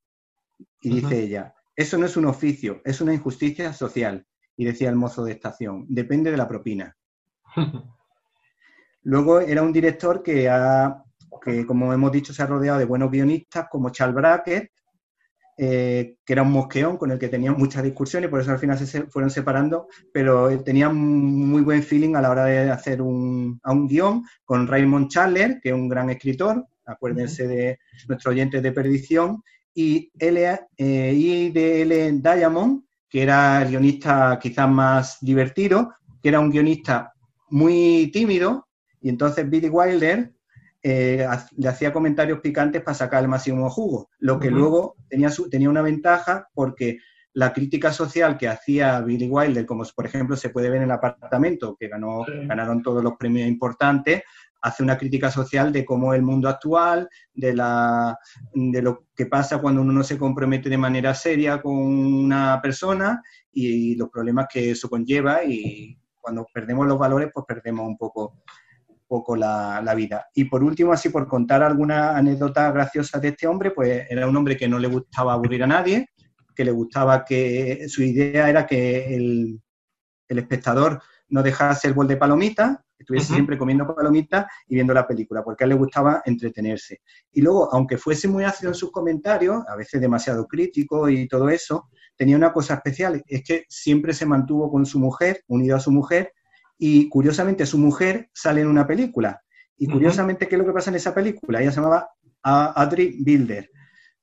[0.80, 4.26] Y dice ella, eso no es un oficio, es una injusticia social.
[4.56, 6.96] Y decía el mozo de estación, depende de la propina.
[9.02, 11.04] Luego era un director que, ha,
[11.46, 14.72] que, como hemos dicho, se ha rodeado de buenos guionistas como Charles Brackett,
[15.56, 18.76] eh, que era un mosqueón con el que tenían muchas discusiones, por eso al final
[18.76, 23.72] se fueron separando, pero tenían muy buen feeling a la hora de hacer un, a
[23.72, 27.78] un guion con Raymond Chandler, que es un gran escritor, acuérdense de
[28.08, 32.12] nuestros oyentes de Perdición, y, L, eh, y de L.
[32.12, 37.12] Diamond, que era el guionista quizás más divertido, que era un guionista
[37.50, 38.66] muy tímido,
[39.00, 40.35] y entonces Billy Wilder
[40.88, 45.68] eh, le hacía comentarios picantes para sacar el máximo jugo, lo que luego tenía, tenía
[45.68, 46.98] una ventaja porque
[47.32, 50.92] la crítica social que hacía Billy Wilder, como por ejemplo se puede ver en el
[50.92, 54.22] apartamento, que ganó, ganaron todos los premios importantes,
[54.62, 58.16] hace una crítica social de cómo el mundo actual, de, la,
[58.54, 63.24] de lo que pasa cuando uno no se compromete de manera seria con una persona
[63.50, 68.44] y los problemas que eso conlleva y cuando perdemos los valores, pues perdemos un poco
[69.06, 70.26] poco la, vida.
[70.34, 74.36] Y por último, así por contar alguna anécdota graciosa de este hombre, pues era un
[74.36, 76.10] hombre que no le gustaba aburrir a nadie,
[76.54, 79.60] que le gustaba que su idea era que el,
[80.28, 85.44] espectador no dejase el bol de palomitas, estuviese siempre comiendo palomitas y viendo la película,
[85.44, 87.02] porque a él le gustaba entretenerse.
[87.32, 91.48] Y luego, aunque fuese muy ácido en sus comentarios, a veces demasiado crítico y todo
[91.48, 95.80] eso, tenía una cosa especial, es que siempre se mantuvo con su mujer, unido a
[95.80, 96.32] su mujer,
[96.78, 99.42] y curiosamente su mujer sale en una película.
[99.78, 101.60] Y curiosamente, ¿qué es lo que pasa en esa película?
[101.60, 102.08] Ella se llamaba
[102.42, 103.70] Audrey Builder.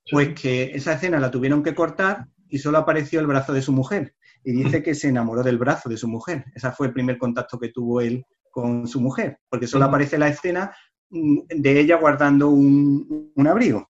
[0.10, 3.72] Pues que esa escena la tuvieron que cortar y solo apareció el brazo de su
[3.72, 4.16] mujer.
[4.44, 6.44] Y dice que se enamoró del brazo de su mujer.
[6.54, 10.28] Ese fue el primer contacto que tuvo él con su mujer, porque solo aparece la
[10.28, 10.76] escena
[11.10, 13.89] mm, de ella guardando un, abrigo.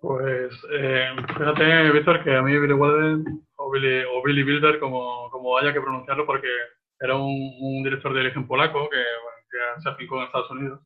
[0.00, 5.30] Pues eh, fíjate, Víctor, que a mí Billy Wilder o Billy, o Billy Builder, como,
[5.30, 6.48] como haya que pronunciarlo, porque
[7.00, 9.02] era un, director de origen polaco que,
[9.82, 10.80] se afincó en Estados Unidos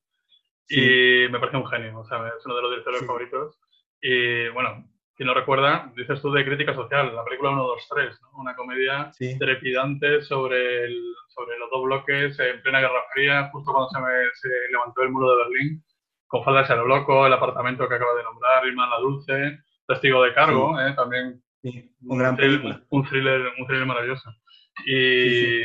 [0.69, 3.59] y me parece un genio, o sea, es uno de los directores favoritos.
[4.01, 8.21] Y bueno, quien lo recuerda, dices tú de crítica social, la película 1, 2, 3,
[8.35, 13.91] una comedia trepidante sobre, el, sobre los dos bloques en plena Guerra Fría, justo cuando
[13.91, 15.85] se, se levantó el muro de Berlín,
[16.27, 20.23] con faldas a lo loco, el apartamento que acaba de nombrar, Irma la Dulce, Testigo
[20.23, 20.95] de Cargo, ¿eh?
[20.95, 24.31] también un, gran thriller, un, thriller, un thriller maravilloso.
[24.87, 25.65] Y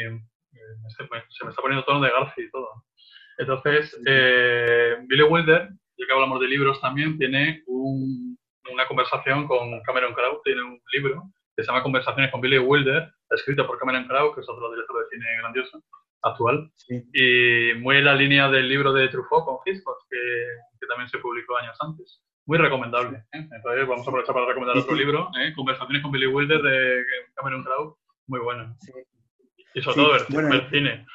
[0.90, 2.84] se me, está poniendo tono de García y todo.
[3.38, 10.14] Entonces, eh, Billy Wilder, ya que hablamos de libros también, tiene una conversación con Cameron
[10.14, 11.24] Crowe, tiene un libro
[11.56, 15.00] que se llama Conversaciones con Billy Wilder, escrito por Cameron Crowe, que es otro director
[15.00, 15.84] de cine grandioso,
[16.22, 16.72] actual,
[17.14, 20.18] y muy en la línea del libro de Truffaut con Hitchcock, que,
[20.80, 22.22] que, también se publicó años antes.
[22.46, 23.24] Muy recomendable.
[23.34, 23.48] ¿eh?
[23.52, 25.54] Entonces, vamos a aprovechar para recomendar otro libro, ¿eh?
[25.56, 27.04] Conversaciones con Billy Wilder de
[27.36, 27.98] Cameron Crowe,
[28.28, 28.76] muy bueno.
[29.78, 31.06] Y sobre todo el, cine.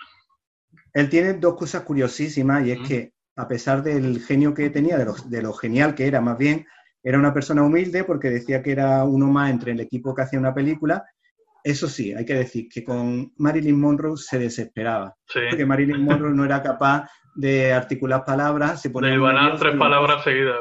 [0.94, 5.06] Él tiene dos cosas curiosísimas y es que a pesar del genio que tenía, de
[5.06, 6.66] lo, de lo genial que era más bien,
[7.02, 10.38] era una persona humilde porque decía que era uno más entre el equipo que hacía
[10.38, 11.04] una película.
[11.64, 15.16] Eso sí, hay que decir que con Marilyn Monroe se desesperaba.
[15.32, 18.82] Porque Marilyn Monroe no era capaz de articular palabras.
[18.82, 20.60] Se ponía de tres palabras seguidas.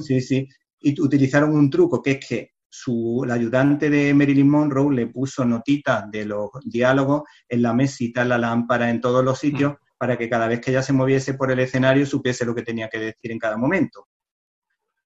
[0.00, 0.20] Sí.
[0.20, 0.48] sí,
[0.80, 5.44] Y utilizaron un truco que es que su, el ayudante de Marilyn Monroe le puso
[5.44, 10.16] notitas de los diálogos en la mesita, en la lámpara, en todos los sitios, para
[10.16, 12.98] que cada vez que ella se moviese por el escenario supiese lo que tenía que
[12.98, 14.08] decir en cada momento.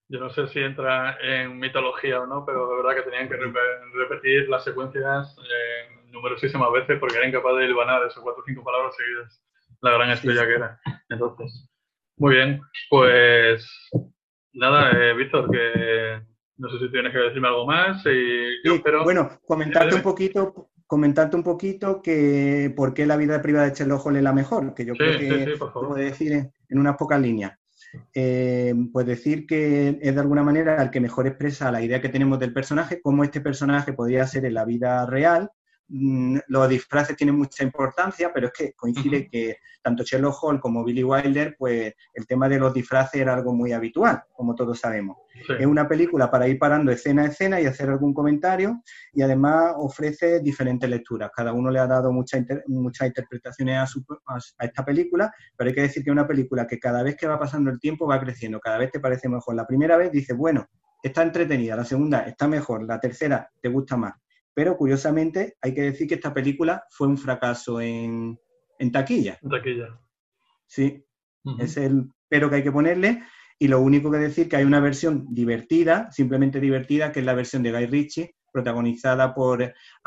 [0.09, 3.37] Yo no sé si entra en mitología o no, pero de verdad que tenían que
[3.37, 8.65] repetir las secuencias eh, numerosísimas veces porque era incapaz de hilvanar esas cuatro o cinco
[8.65, 9.45] palabras seguidas.
[9.83, 10.81] La gran estrella que era.
[11.11, 11.69] Entonces,
[12.17, 12.63] muy bien.
[12.89, 13.71] Pues
[14.55, 16.23] nada, eh, Víctor, que
[16.59, 18.05] no sé si tienes que decirme algo más.
[18.05, 18.69] Y
[19.05, 24.19] Bueno, comentarte un poquito, comentarte un poquito que por qué la vida privada de Holmes
[24.19, 27.53] es la mejor, que yo creo que puedo decir en, unas pocas líneas.
[28.15, 32.11] Eh, pues decir que es de alguna manera el que mejor expresa la idea que
[32.11, 35.51] tenemos del personaje, cómo este personaje podría ser en la vida real,
[35.89, 41.03] los disfraces tienen mucha importancia, pero es que coincide que tanto Sherlock Holmes como Billy
[41.03, 45.17] Wilder, pues el tema de los disfraces era algo muy habitual, como todos sabemos.
[45.59, 48.83] Es una película para ir parando escena a escena y hacer algún comentario
[49.15, 51.31] y además ofrece diferentes lecturas.
[51.35, 52.45] Cada uno le ha dado muchas
[53.07, 57.03] interpretaciones a, a, esta película, pero hay que decir que es una película que cada
[57.03, 59.55] vez que va pasando el tiempo va creciendo, cada vez te parece mejor.
[59.55, 60.67] La primera vez dices, bueno,
[61.03, 64.15] está entretenida, la segunda está mejor, la tercera te gusta más.
[64.59, 68.37] Pero curiosamente hay que decir que esta película fue un fracaso en,
[68.93, 69.39] taquilla.
[69.41, 70.01] En taquilla.
[70.67, 71.05] Sí,
[71.61, 73.23] es el pero que hay que ponerle.
[73.57, 77.35] Y lo único que decir que hay una versión divertida, simplemente divertida, que es la
[77.35, 79.63] versión de Guy Ritchie, protagonizada por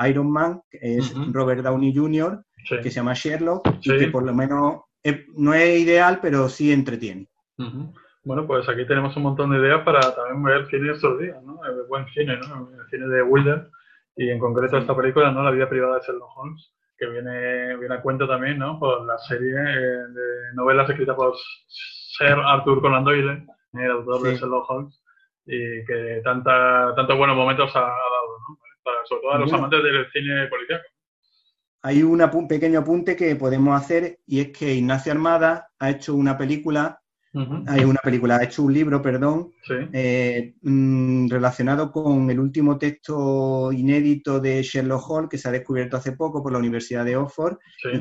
[0.05, 4.33] Iron Man, que es Robert Downey Jr., que se llama Sherlock, y que por lo
[4.33, 4.81] menos
[5.37, 7.29] no es ideal, pero sí entretiene.
[8.25, 11.63] Bueno, pues aquí tenemos un montón de ideas para también ver cine estos días, ¿no?
[11.63, 12.69] El buen cine, ¿no?
[12.69, 13.71] El cine de Wilder
[14.15, 15.43] y en concreto esta película, ¿no?
[15.43, 18.79] La vida privada de Sherlock Holmes, que viene, viene a cuento también, ¿no?
[18.79, 21.35] Por la serie eh, de novelas escritas por
[21.67, 25.01] Sir Arthur Conan Doyle, el autor de Sherlock Holmes,
[25.45, 28.59] y que tanta, tantos buenos momentos ha, dado, ¿no?
[28.83, 30.81] Para, sobre todo a los amantes del cine policial.
[31.83, 36.37] Hay un pequeño apunte que podemos hacer y es que Ignacio Armada ha hecho una
[36.37, 37.00] película
[37.67, 39.53] hay una película, ha hecho un libro, perdón,
[39.93, 45.95] eh, mm, relacionado con el último texto inédito de Sherlock Holmes que se ha descubierto
[45.95, 47.57] hace poco por la Universidad de Oxford,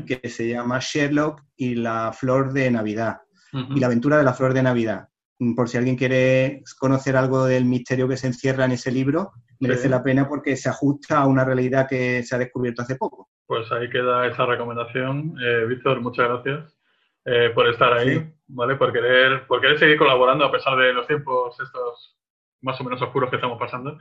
[0.07, 3.19] que se llama Sherlock y la flor de Navidad,
[3.53, 5.09] y la aventura de la flor de Navidad.
[5.39, 9.33] Mm, por si alguien quiere conocer algo del misterio que se encierra en ese libro,
[9.61, 13.29] merece la pena porque se ajusta a una realidad que se ha descubierto hace poco.
[13.47, 15.35] Pues ahí queda esa recomendación.
[15.43, 16.80] Eh, Víctor, muchas gracias.
[17.25, 18.77] Eh, por estar ahí, ¿vale?
[18.77, 22.19] Por querer, por querer seguir colaborando a pesar de los tiempos estos
[22.63, 23.99] más o menos oscuros que estamos pasando.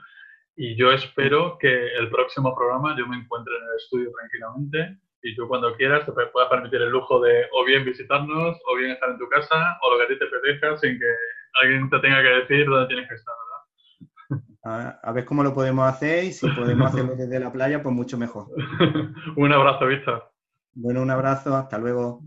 [0.56, 5.36] Y yo espero que el próximo programa yo me encuentre en el estudio tranquilamente y
[5.36, 9.10] tú cuando quieras te puedas permitir el lujo de o bien visitarnos o bien estar
[9.10, 11.06] en tu casa o lo que a ti te apetezca sin que
[11.62, 15.00] alguien te tenga que decir dónde tienes que estar, ¿verdad?
[15.02, 18.18] A, ver cómo lo podemos hacer y si podemos hacerlo desde la playa, pues mucho
[18.18, 18.48] mejor.
[19.36, 20.32] un abrazo, Víctor.
[20.74, 22.22] Bueno, un abrazo, hasta luego.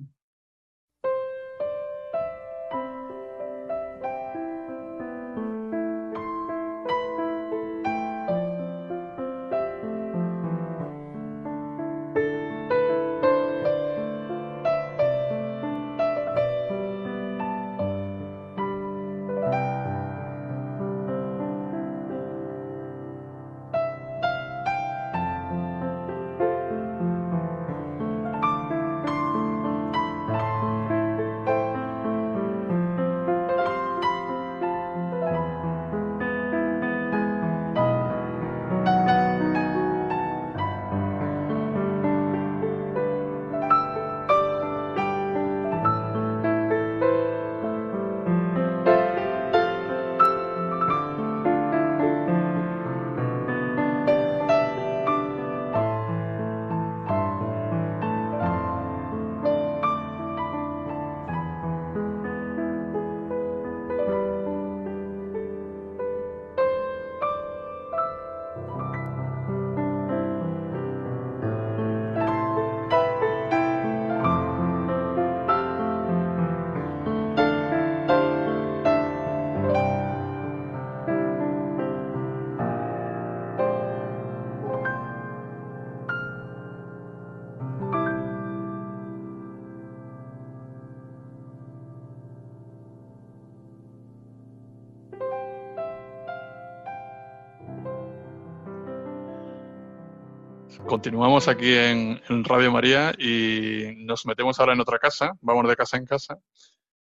[100.86, 105.96] Continuamos aquí en, Radio María y nos metemos ahora en otra casa, vamos de casa
[105.96, 106.38] en casa.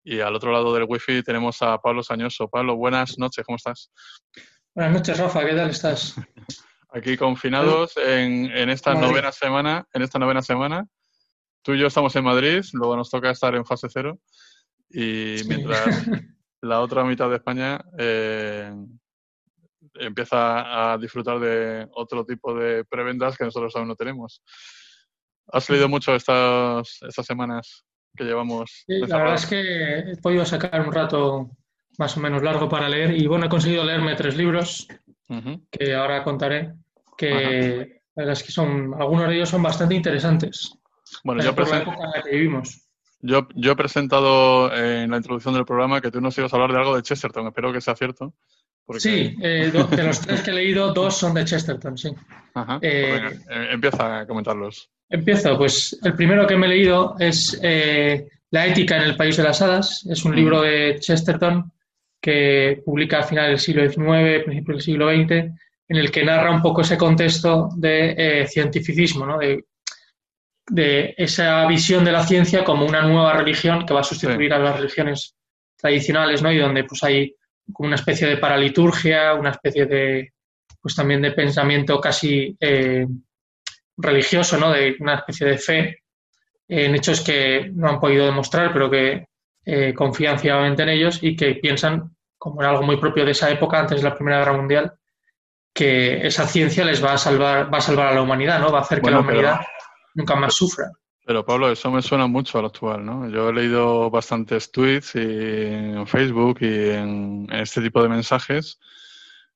[0.04, 2.48] Y al otro lado del wifi tenemos a Pablo Sañoso.
[2.48, 3.92] Pablo, buenas noches, ¿cómo estás?
[4.74, 6.16] Buenas noches, Rafa, ¿qué tal estás?
[6.90, 10.88] Aquí confinados en, esta novena semana, en esta novena semana.
[11.64, 14.20] Tú y yo estamos en Madrid, luego nos toca estar en fase cero.
[14.90, 16.06] Y mientras
[16.62, 18.72] la otra mitad de España eh,
[19.96, 24.42] empieza a disfrutar de otro tipo de preventas que nosotros aún no tenemos.
[25.48, 27.86] ¿Has leído mucho estas, estas semanas
[28.16, 28.84] que llevamos?
[28.88, 31.52] Sí, la verdad es que he podido sacar un rato
[31.98, 34.88] más o menos largo para leer y bueno, he conseguido leerme tres libros
[35.72, 36.74] que ahora contaré,
[37.18, 40.74] que la verdad es que son, algunos de ellos son bastante interesantes.
[41.24, 42.83] Bueno, yo, por la época en la que vivimos.
[43.26, 46.74] Yo, yo he presentado en la introducción del programa que tú nos ibas a hablar
[46.74, 47.48] de algo de Chesterton.
[47.48, 48.34] Espero que sea cierto.
[48.98, 52.14] Sí, eh, de los tres que he leído, dos son de Chesterton, sí.
[52.54, 52.80] Ajá.
[52.82, 54.90] Eh, pues eh, empieza a comentarlos.
[55.10, 57.60] Empiezo, pues el primero que me he leído es
[58.52, 60.06] La ética en el país de las hadas.
[60.10, 61.72] Es un libro de Chesterton
[62.22, 66.52] que publica a finales del siglo XIX, principios del siglo XX, en el que narra
[66.52, 69.38] un poco ese contexto de cientificismo, ¿no?
[69.38, 69.64] de,
[70.76, 74.78] esa visión de la ciencia como una nueva religión que va a sustituir a las
[74.78, 75.36] religiones
[75.78, 76.52] tradicionales, ¿no?
[76.52, 77.36] y donde pues hay
[77.72, 80.34] como una especie de paraliturgia, una especie de,
[80.82, 83.08] pues también de pensamiento casi eh,
[83.98, 84.72] religioso, ¿no?
[84.72, 86.04] De una especie de fe
[86.68, 89.28] en hechos que no han podido demostrar, pero que
[89.66, 93.50] eh, confían ciegamente en ellos y que piensan, como era algo muy propio de esa
[93.50, 94.94] época, antes de la Primera Guerra Mundial,
[95.74, 98.72] que esa ciencia les va a salvar, va a salvar a la humanidad, ¿no?
[98.72, 99.62] Va a hacer que la humanidad
[100.14, 100.92] nunca más sufra.
[101.26, 103.30] Pero Pablo, eso me suena mucho al actual, ¿no?
[103.30, 108.80] Yo he leído bastantes tweets en Facebook y en este tipo de mensajes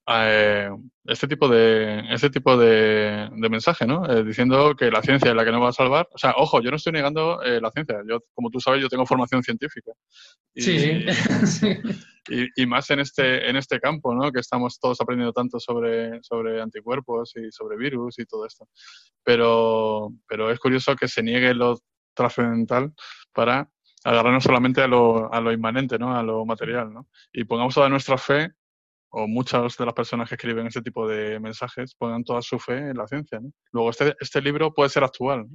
[0.10, 0.70] eh,
[1.06, 4.10] este tipo de este tipo de, mensaje, ¿no?
[4.10, 6.08] Eh, diciendo que la ciencia es la que nos va a salvar.
[6.14, 8.02] O sea, ojo, yo no estoy negando eh, la ciencia.
[8.08, 9.92] Yo, como tú sabes, yo tengo formación científica.
[10.54, 11.06] Y, sí,
[11.46, 11.78] sí.
[12.58, 14.34] Y, más en este en este campo, ¿no?
[14.34, 18.68] Que estamos todos aprendiendo tanto sobre sobre anticuerpos y sobre virus y todo esto.
[19.24, 21.80] Pero pero es curioso que se niegue lo
[22.14, 22.94] trascendental
[23.34, 23.70] para
[24.04, 26.18] agarrarnos solamente a lo, a lo inmanente, ¿no?
[26.18, 27.08] A lo material, ¿no?
[27.32, 28.52] Y pongamos toda nuestra fe
[29.18, 32.78] o muchas de las personas que escriben este tipo de mensajes pongan toda su fe
[32.78, 33.40] en la ciencia.
[33.72, 35.48] Luego, este, este libro puede ser actual.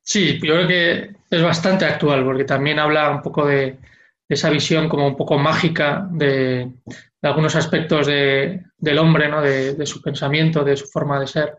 [0.00, 3.76] Sí, yo creo que es bastante actual, porque también habla un poco de,
[4.28, 6.70] esa visión como un poco mágica de,
[7.22, 9.42] algunos aspectos del hombre, ¿no?
[9.42, 11.58] de, su pensamiento, de su forma de ser.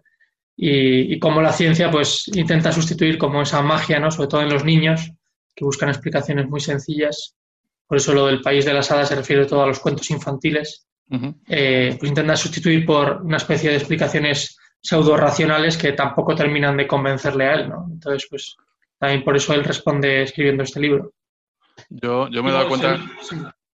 [0.55, 4.11] Y, y, cómo la ciencia pues intenta sustituir como esa magia, ¿no?
[4.11, 5.11] sobre todo en los niños,
[5.55, 7.35] que buscan explicaciones muy sencillas
[7.87, 10.87] por eso lo del país de las hadas se refiere todo a los cuentos infantiles,
[11.47, 16.87] eh, pues intenta sustituir por una especie de explicaciones pseudo racionales que tampoco terminan de
[16.87, 17.87] convencerle a él, ¿no?
[17.89, 18.55] Entonces, pues
[18.97, 21.13] también por eso él responde escribiendo este libro.
[21.89, 22.97] Yo, yo me he dado cuenta,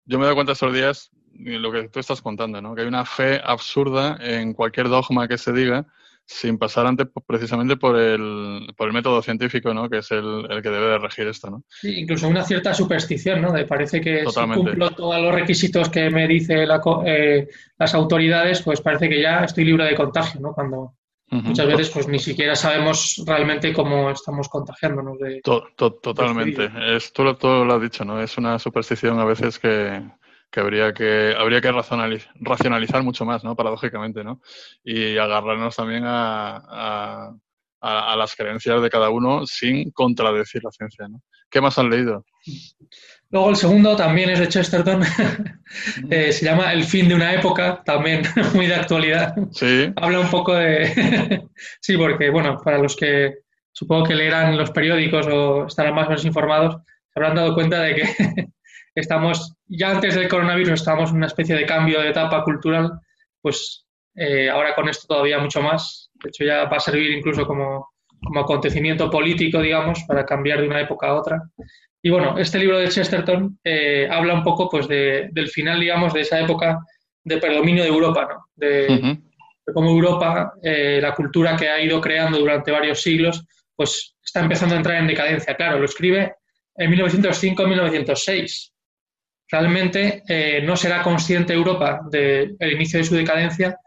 [0.05, 2.75] yo me he dado cuenta estos días de lo que tú estás contando, ¿no?
[2.75, 5.85] Que hay una fe absurda en cualquier dogma que se diga
[6.28, 9.89] sin pasar antes precisamente por el, por el método científico, ¿no?
[9.89, 11.63] Que es el, el, que debe de regir esto, ¿no?
[11.69, 13.53] Sí, incluso una cierta superstición, ¿no?
[13.53, 17.47] De parece que si cumplo todos los requisitos que me dice la, eh,
[17.80, 20.53] las autoridades, pues parece que ya estoy libre de contagio, ¿no?
[20.53, 20.95] Cuando
[21.30, 25.41] muchas veces pues ni siquiera sabemos realmente cómo estamos contagiándonos de...
[25.41, 26.69] totalmente.
[26.93, 28.21] Es, tú, lo, tú lo has dicho, ¿no?
[28.21, 30.01] Es una superstición a veces que,
[30.57, 33.55] que habría que, habría que racionalizar mucho más, ¿no?
[33.55, 34.41] Paradójicamente, ¿no?
[34.83, 37.31] Y agarrarnos también a,
[37.79, 41.21] a, las creencias de cada uno sin contradecir la ciencia, ¿no?
[41.51, 42.25] ¿Qué más han leído?
[43.29, 45.03] Luego el segundo también es de Chesterton,
[46.09, 48.23] eh, se llama El fin de una época, también
[48.55, 49.35] muy de actualidad.
[49.51, 49.93] Sí.
[49.95, 51.47] Habla un poco de...
[51.81, 53.41] sí, porque, bueno, para los que
[53.71, 56.77] supongo que leerán los periódicos o estarán más o menos informados,
[57.13, 58.47] se habrán dado cuenta de que
[58.99, 62.91] estamos, ya antes del coronavirus estábamos en una especie de cambio de etapa cultural,
[63.41, 63.85] pues
[64.15, 66.09] eh, ahora con esto todavía mucho más.
[66.23, 67.89] De hecho, ya va a servir incluso como,
[68.23, 71.43] como acontecimiento político, digamos, para cambiar de una época a otra.
[72.01, 76.13] Y bueno, este libro de Chesterton eh, habla un poco pues, de, del final, digamos,
[76.13, 76.79] de esa época
[77.23, 78.45] de predominio de Europa, ¿no?
[78.55, 79.19] De,
[79.73, 83.45] cómo Europa, eh, la cultura que ha ido creando durante varios siglos,
[83.75, 85.55] pues está empezando a entrar en decadencia.
[85.55, 86.35] Claro, lo escribe
[86.75, 88.71] en 1905-1906
[89.49, 93.77] realmente eh, no será consciente Europa del inicio de su decadencia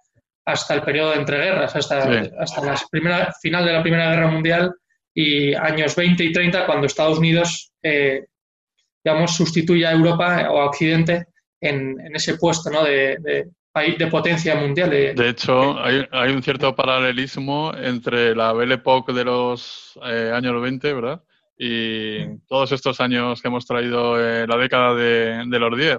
[0.44, 4.74] hasta el periodo de entreguerras, hasta, hasta la primera, final de la Primera Guerra Mundial
[5.14, 8.26] y años 20 y 30, cuando Estados Unidos, eh,
[9.04, 11.26] digamos, sustituye a Europa o a Occidente
[11.60, 12.84] en, ese puesto ¿no?
[12.84, 14.90] de, de, potencia mundial.
[14.90, 20.60] De, hecho, hay, hay, un cierto paralelismo entre la Belle Époque de los eh, años
[20.60, 21.22] 20, ¿verdad?
[21.62, 25.98] Y todos estos años que hemos traído eh, la década de, los 10,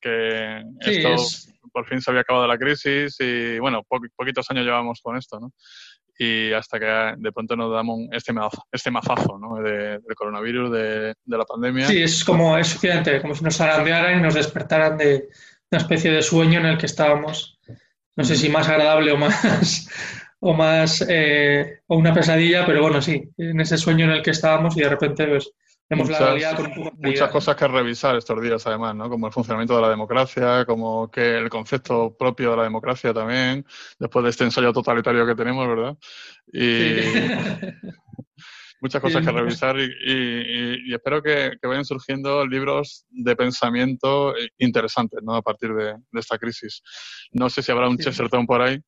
[0.00, 5.18] que esto por fin se había acabado la crisis y bueno, poquitos años llevamos con
[5.18, 5.52] esto, ¿no?
[6.18, 9.56] Y hasta que de pronto nos damos este, mazazo, este mazazo ¿no?
[9.56, 11.86] de, del coronavirus, de, la pandemia.
[11.86, 15.28] Sí, es como, es suficiente, como si nos arandearan y nos despertaran de
[15.70, 17.58] una especie de sueño en el que estábamos,
[18.16, 19.86] no sé si más agradable o más
[20.46, 24.32] o más eh, o una pesadilla, pero bueno, sí, en ese sueño en el que
[24.32, 25.50] estábamos y de repente pues,
[25.88, 29.08] vemos la realidad con un Muchas cosas que revisar estos días, además, ¿no?
[29.08, 33.64] Como el funcionamiento de la democracia, como que el concepto propio de la democracia también,
[33.98, 35.96] después de este ensayo totalitario que tenemos, ¿verdad?
[36.52, 36.60] Y
[38.82, 45.36] muchas cosas que revisar y, espero que, vayan surgiendo libros de pensamiento interesantes ¿no?
[45.36, 46.82] a partir de, esta crisis.
[47.32, 48.78] No sé si habrá un Chesterton por ahí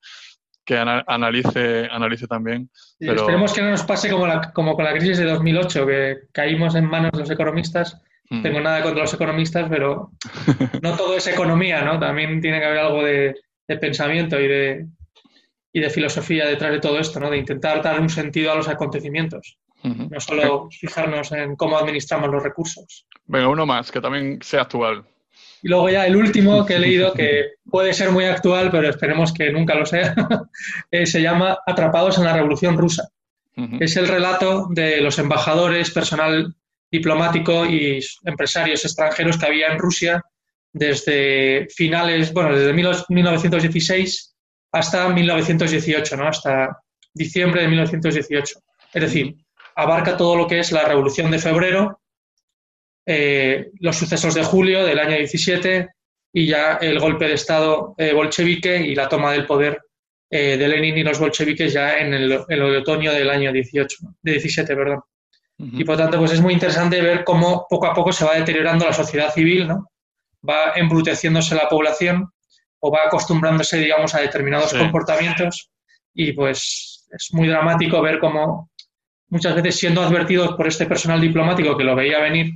[0.66, 2.68] que analice, analice también.
[2.98, 3.14] Pero...
[3.14, 6.84] Esperemos que no nos pase como, como con la crisis de 2008, que caímos en
[6.84, 8.02] manos de los economistas.
[8.28, 8.42] No mm.
[8.42, 10.10] tengo nada contra los economistas, pero
[10.82, 12.00] no todo es economía, ¿no?
[12.00, 13.36] También tiene que haber algo de,
[13.80, 14.86] pensamiento y de,
[15.72, 17.30] y de filosofía detrás de todo esto, ¿no?
[17.30, 19.58] De intentar dar un sentido a los acontecimientos.
[19.84, 23.06] No solo fijarnos en cómo administramos los recursos.
[23.26, 25.04] Venga, uno más, que también sea actual.
[25.62, 29.32] Y luego ya el último que he leído, que puede ser muy actual, pero esperemos
[29.32, 30.14] que nunca lo sea,
[30.90, 33.08] eh, se llama Atrapados en la Revolución Rusa.
[33.80, 36.54] Es el relato de los embajadores, personal
[36.90, 40.22] diplomático y empresarios extranjeros que había en Rusia
[40.74, 44.36] desde finales, bueno, desde 1916
[44.72, 46.28] hasta 1918, ¿no?
[46.28, 46.82] Hasta
[47.14, 48.58] diciembre de 1918.
[48.92, 49.36] Es decir,
[49.74, 52.00] abarca todo lo que es la Revolución de Febrero,
[53.06, 55.88] eh, los sucesos de julio del año 17
[56.32, 59.80] y ya el golpe de Estado eh, bolchevique y la toma del poder
[60.28, 64.74] eh, de Lenin y los bolcheviques ya en el, otoño del año 18, de 17.
[64.74, 65.00] Perdón.
[65.58, 68.84] Y por tanto, pues es muy interesante ver cómo poco a poco se va deteriorando
[68.84, 69.90] la sociedad civil, ¿no?
[70.48, 72.30] va embruteciéndose la población
[72.80, 75.70] o va acostumbrándose, digamos, a determinados comportamientos
[76.14, 78.70] y pues es muy dramático ver cómo
[79.28, 82.52] muchas veces siendo advertidos por este personal diplomático que lo veía venir,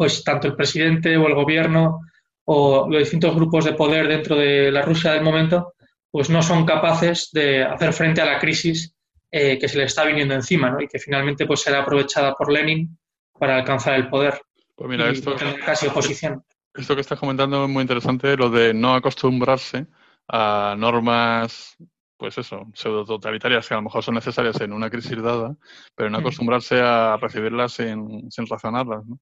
[0.00, 2.00] pues tanto el presidente o el gobierno
[2.46, 5.74] o los distintos grupos de poder dentro de la Rusia del momento,
[6.10, 8.96] pues no son capaces de hacer frente a la crisis
[9.30, 10.80] eh, que se le está viniendo encima, ¿no?
[10.80, 12.98] Y que finalmente pues será aprovechada por Lenin
[13.38, 14.40] para alcanzar el poder.
[14.74, 15.36] Pues mira, esto
[15.66, 16.42] casi oposición.
[16.72, 19.86] Esto que estás comentando es muy interesante, lo de no acostumbrarse
[20.28, 21.76] a normas,
[22.16, 25.54] pues eso, pseudo totalitarias que a lo mejor son necesarias en una crisis dada,
[25.94, 26.20] pero no mm.
[26.22, 29.18] acostumbrarse a recibirlas sin, sin razonarlas, ¿no?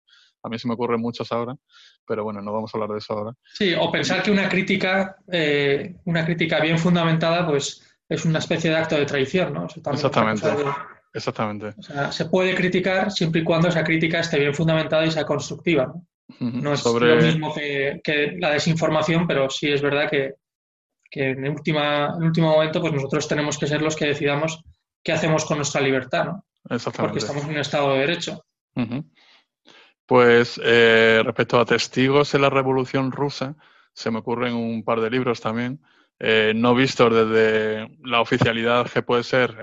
[0.48, 1.54] A mí se me ocurren muchas ahora,
[2.06, 3.32] pero bueno, no vamos a hablar de eso ahora.
[3.54, 8.70] Sí, o pensar que una crítica, eh, una crítica bien fundamentada, pues es una especie
[8.70, 9.66] de acto de traición, ¿no?
[9.66, 10.48] Exactamente.
[11.12, 11.74] Exactamente.
[11.78, 15.24] O sea, se puede criticar siempre y cuando esa crítica esté bien fundamentada y sea
[15.24, 16.06] constructiva, ¿no?
[16.40, 20.34] No es lo mismo que, la desinformación, pero sí es verdad que,
[21.12, 24.62] en, el última, en último momento pues nosotros tenemos que ser los que decidamos
[25.02, 26.44] qué hacemos con nuestra libertad, ¿no?
[26.68, 27.12] Exactamente.
[27.12, 28.44] Porque estamos en un Estado de Derecho.
[30.08, 33.56] Pues eh, respecto a testigos en la Revolución Rusa,
[33.92, 35.82] se me ocurren un par de libros también,
[36.18, 39.54] eh, no vistos desde la oficialidad que puede ser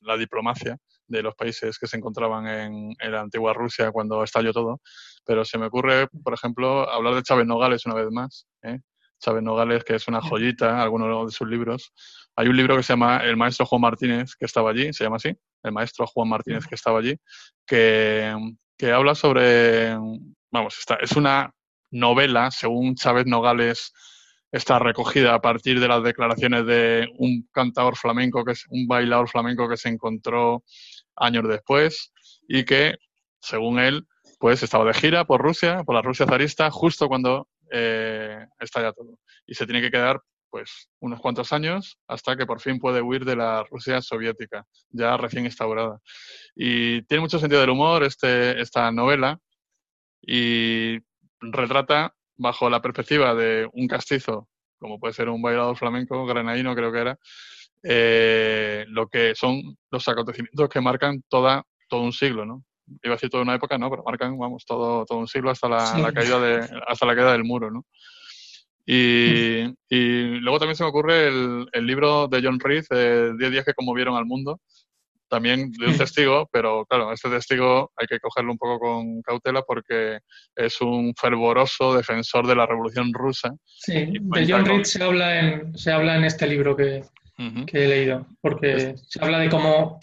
[0.00, 0.78] la diplomacia
[1.08, 4.80] de los países que se encontraban en, la antigua Rusia cuando estalló todo,
[5.24, 8.46] pero se me ocurre, por ejemplo, hablar de Chávez Nogales una vez más.
[8.62, 8.78] ¿eh?
[9.18, 11.92] Chávez Nogales, que es una joyita, algunos de sus libros.
[12.36, 15.16] Hay un libro que se llama El maestro Juan Martínez, que estaba allí, se llama
[15.16, 17.18] así, El maestro Juan Martínez, que estaba allí,
[17.66, 18.32] que,
[18.76, 19.94] que habla sobre,
[20.50, 21.52] vamos, es una
[21.90, 23.92] novela, según Chávez Nogales
[24.52, 29.28] está recogida a partir de las declaraciones de un cantador flamenco, que es un bailador
[29.28, 30.62] flamenco que se encontró
[31.16, 32.12] años después
[32.48, 32.96] y que,
[33.40, 34.06] según él,
[34.38, 39.18] pues estaba de gira por Rusia, por la Rusia zarista, justo cuando eh, estalla todo.
[39.46, 40.20] Y se tiene que quedar
[40.56, 45.18] pues unos cuantos años hasta que por fin puede huir de la Rusia soviética, ya
[45.18, 46.00] recién instaurada.
[46.54, 49.38] Y tiene mucho sentido del humor este, esta novela
[50.22, 50.96] y
[51.42, 54.48] retrata bajo la perspectiva de un castizo,
[54.78, 57.18] como puede ser un bailador flamenco, granadino creo que era,
[57.82, 62.64] eh, lo que son los acontecimientos que marcan toda, todo un siglo, ¿no?
[63.02, 65.68] Iba a decir toda una época, no, pero marcan, vamos, todo, todo un siglo hasta
[65.68, 67.84] la, caída de, hasta la caída del muro, ¿no?
[68.86, 72.84] Y, y, luego también se me ocurre el, el libro de John Reed,
[73.36, 74.60] 10 días que conmovieron al mundo,
[75.28, 79.62] también de un testigo, pero claro, este testigo hay que cogerlo un poco con cautela
[79.62, 80.20] porque
[80.54, 83.52] es un fervoroso defensor de la Revolución Rusa.
[83.64, 87.02] Sí, de John Reed se habla en, se habla en este libro que,
[87.66, 89.98] que he leído, porque se habla de cómo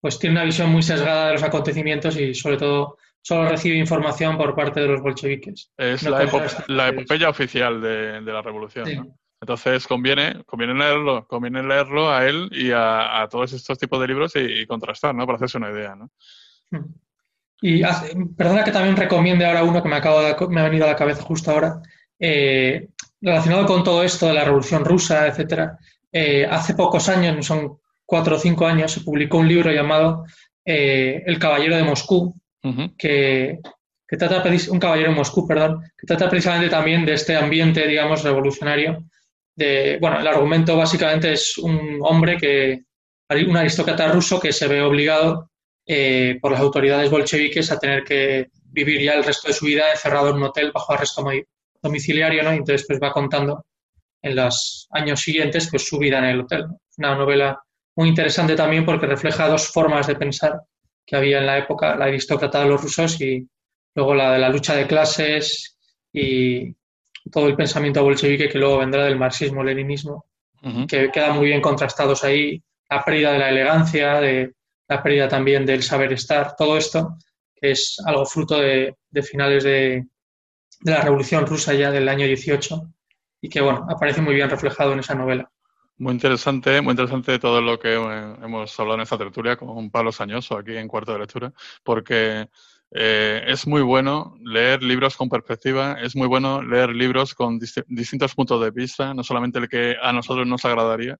[0.00, 4.36] pues tiene una visión muy sesgada de los acontecimientos y sobre todo solo recibe información
[4.36, 5.70] por parte de los bolcheviques.
[5.76, 6.28] Es la,
[6.68, 9.14] la, epopeya oficial de, de la revolución.
[9.40, 14.32] Entonces conviene, conviene leerlo, conviene leerlo a él y a, todos estos tipos de libros
[14.36, 15.24] y, contrastar, ¿no?
[15.24, 16.10] Para hacerse una idea, ¿no?
[16.70, 16.92] Hmm.
[17.62, 17.82] Y
[18.36, 21.22] perdona que también recomiende ahora uno que me acabo me ha venido a la cabeza
[21.22, 21.80] justo ahora,
[22.18, 22.88] eh,
[23.20, 25.78] relacionado con todo esto de la Revolución Rusa, etcétera.
[26.12, 30.24] Eh, hace pocos años, son cuatro o cinco años, se publicó un libro llamado
[30.64, 32.34] eh, El Caballero de Moscú,
[32.96, 33.58] que,
[34.18, 39.04] trata un caballero de Moscú, perdón, que trata precisamente también de este ambiente, digamos, revolucionario.
[39.54, 42.82] De, bueno, el argumento básicamente es un hombre que,
[43.46, 45.50] un aristócrata ruso que se ve obligado
[45.86, 49.90] eh, por las autoridades bolcheviques a tener que vivir ya el resto de su vida
[49.90, 51.24] encerrado en un hotel bajo arresto
[51.82, 52.50] domiciliario, ¿no?
[52.50, 53.64] entonces pues va contando
[54.22, 56.66] en los años siguientes pues su vida en el hotel.
[56.98, 57.62] Una novela
[57.96, 60.60] muy interesante también porque refleja dos formas de pensar
[61.10, 63.44] que había en la época, la aristócrata de los rusos y
[63.96, 65.76] luego la de la lucha de clases
[66.12, 66.72] y
[67.32, 70.26] todo el pensamiento bolchevique que luego vendrá del marxismo-leninismo,
[70.86, 74.52] que quedan muy bien contrastados ahí, la pérdida de la elegancia, de,
[74.88, 77.16] la pérdida también del saber estar, todo esto,
[77.56, 78.94] que es algo fruto de,
[79.28, 80.06] finales de,
[80.80, 82.82] de, la Revolución Rusa ya del año 18
[83.40, 85.49] y que, bueno, aparece muy bien reflejado en esa novela.
[86.00, 90.10] Muy interesante, muy interesante todo lo que eh, hemos hablado en esta tertulia con Pablo
[90.12, 91.52] Sañoso aquí en Cuarto de Lectura,
[91.84, 92.48] porque
[92.90, 98.34] eh, es muy bueno leer libros con perspectiva, es muy bueno leer libros con distintos
[98.34, 101.18] puntos de vista, no solamente el que a nosotros nos agradaría,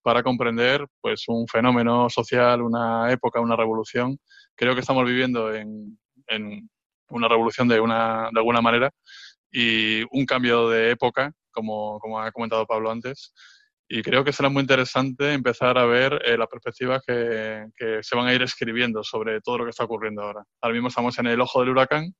[0.00, 4.16] para comprender pues un fenómeno social, una época, una revolución.
[4.54, 6.70] Creo que estamos viviendo en, en
[7.08, 8.92] una revolución de, una, de alguna manera
[9.50, 13.32] y un cambio de época, como, como ha comentado Pablo antes.
[13.92, 18.14] Y creo que será muy interesante empezar a ver eh, las perspectivas que, que, se
[18.14, 20.44] van a ir escribiendo sobre todo lo que está ocurriendo ahora.
[20.60, 22.14] Ahora mismo estamos en el ojo del huracán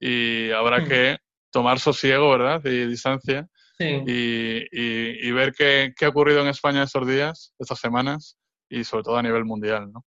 [0.00, 0.88] y habrá mm.
[0.88, 1.18] que
[1.52, 2.60] tomar sosiego, ¿verdad?
[2.64, 3.46] Y distancia
[3.78, 8.36] y, y, ver qué, qué, ha ocurrido en España estos días, estas semanas
[8.68, 10.04] y sobre todo a nivel mundial, ¿no?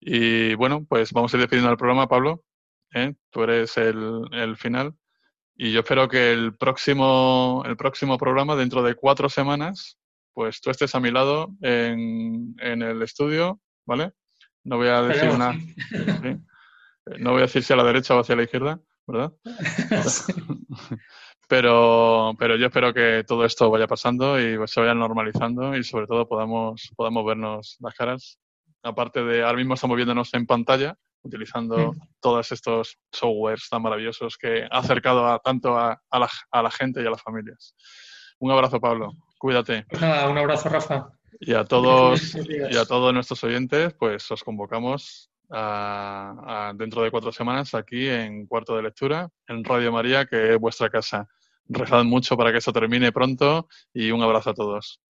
[0.00, 2.42] Y bueno, pues vamos a ir despidiendo el programa, Pablo.
[2.92, 3.14] ¿eh?
[3.30, 4.94] Tú eres el, el final.
[5.62, 9.98] Y yo espero que el próximo, el próximo programa, dentro de cuatro semanas,
[10.32, 14.12] pues tú estés a mi lado en, en el estudio, ¿vale?
[14.64, 15.52] No voy a decir una.
[17.18, 19.34] No voy a decir si a la derecha o hacia la izquierda, ¿verdad?
[21.48, 26.06] pero, pero yo espero que todo esto vaya pasando y se vaya normalizando y sobre
[26.06, 28.38] todo podamos, podamos vernos las caras.
[28.82, 34.64] Aparte de ahora mismo estamos viéndonos en pantalla, utilizando todos estos softwares tan maravillosos que
[34.70, 37.74] ha acercado a, tanto a, a, la, a, la, gente y a las familias.
[38.38, 39.12] Un abrazo, Pablo.
[39.38, 39.84] Cuídate.
[39.88, 41.08] Pues nada, un abrazo, Rafa.
[41.38, 47.32] Y a todos, y a todos nuestros oyentes, pues os convocamos a, dentro de cuatro
[47.32, 51.28] semanas aquí en Cuarto de Lectura, en Radio María, que es vuestra casa.
[51.66, 55.00] Rezad mucho para que eso termine pronto y un abrazo a todos.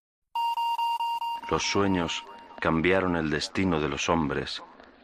[1.50, 2.22] Los sueños
[2.60, 4.62] cambiaron el destino de los hombres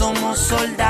[0.00, 0.89] somos soldados,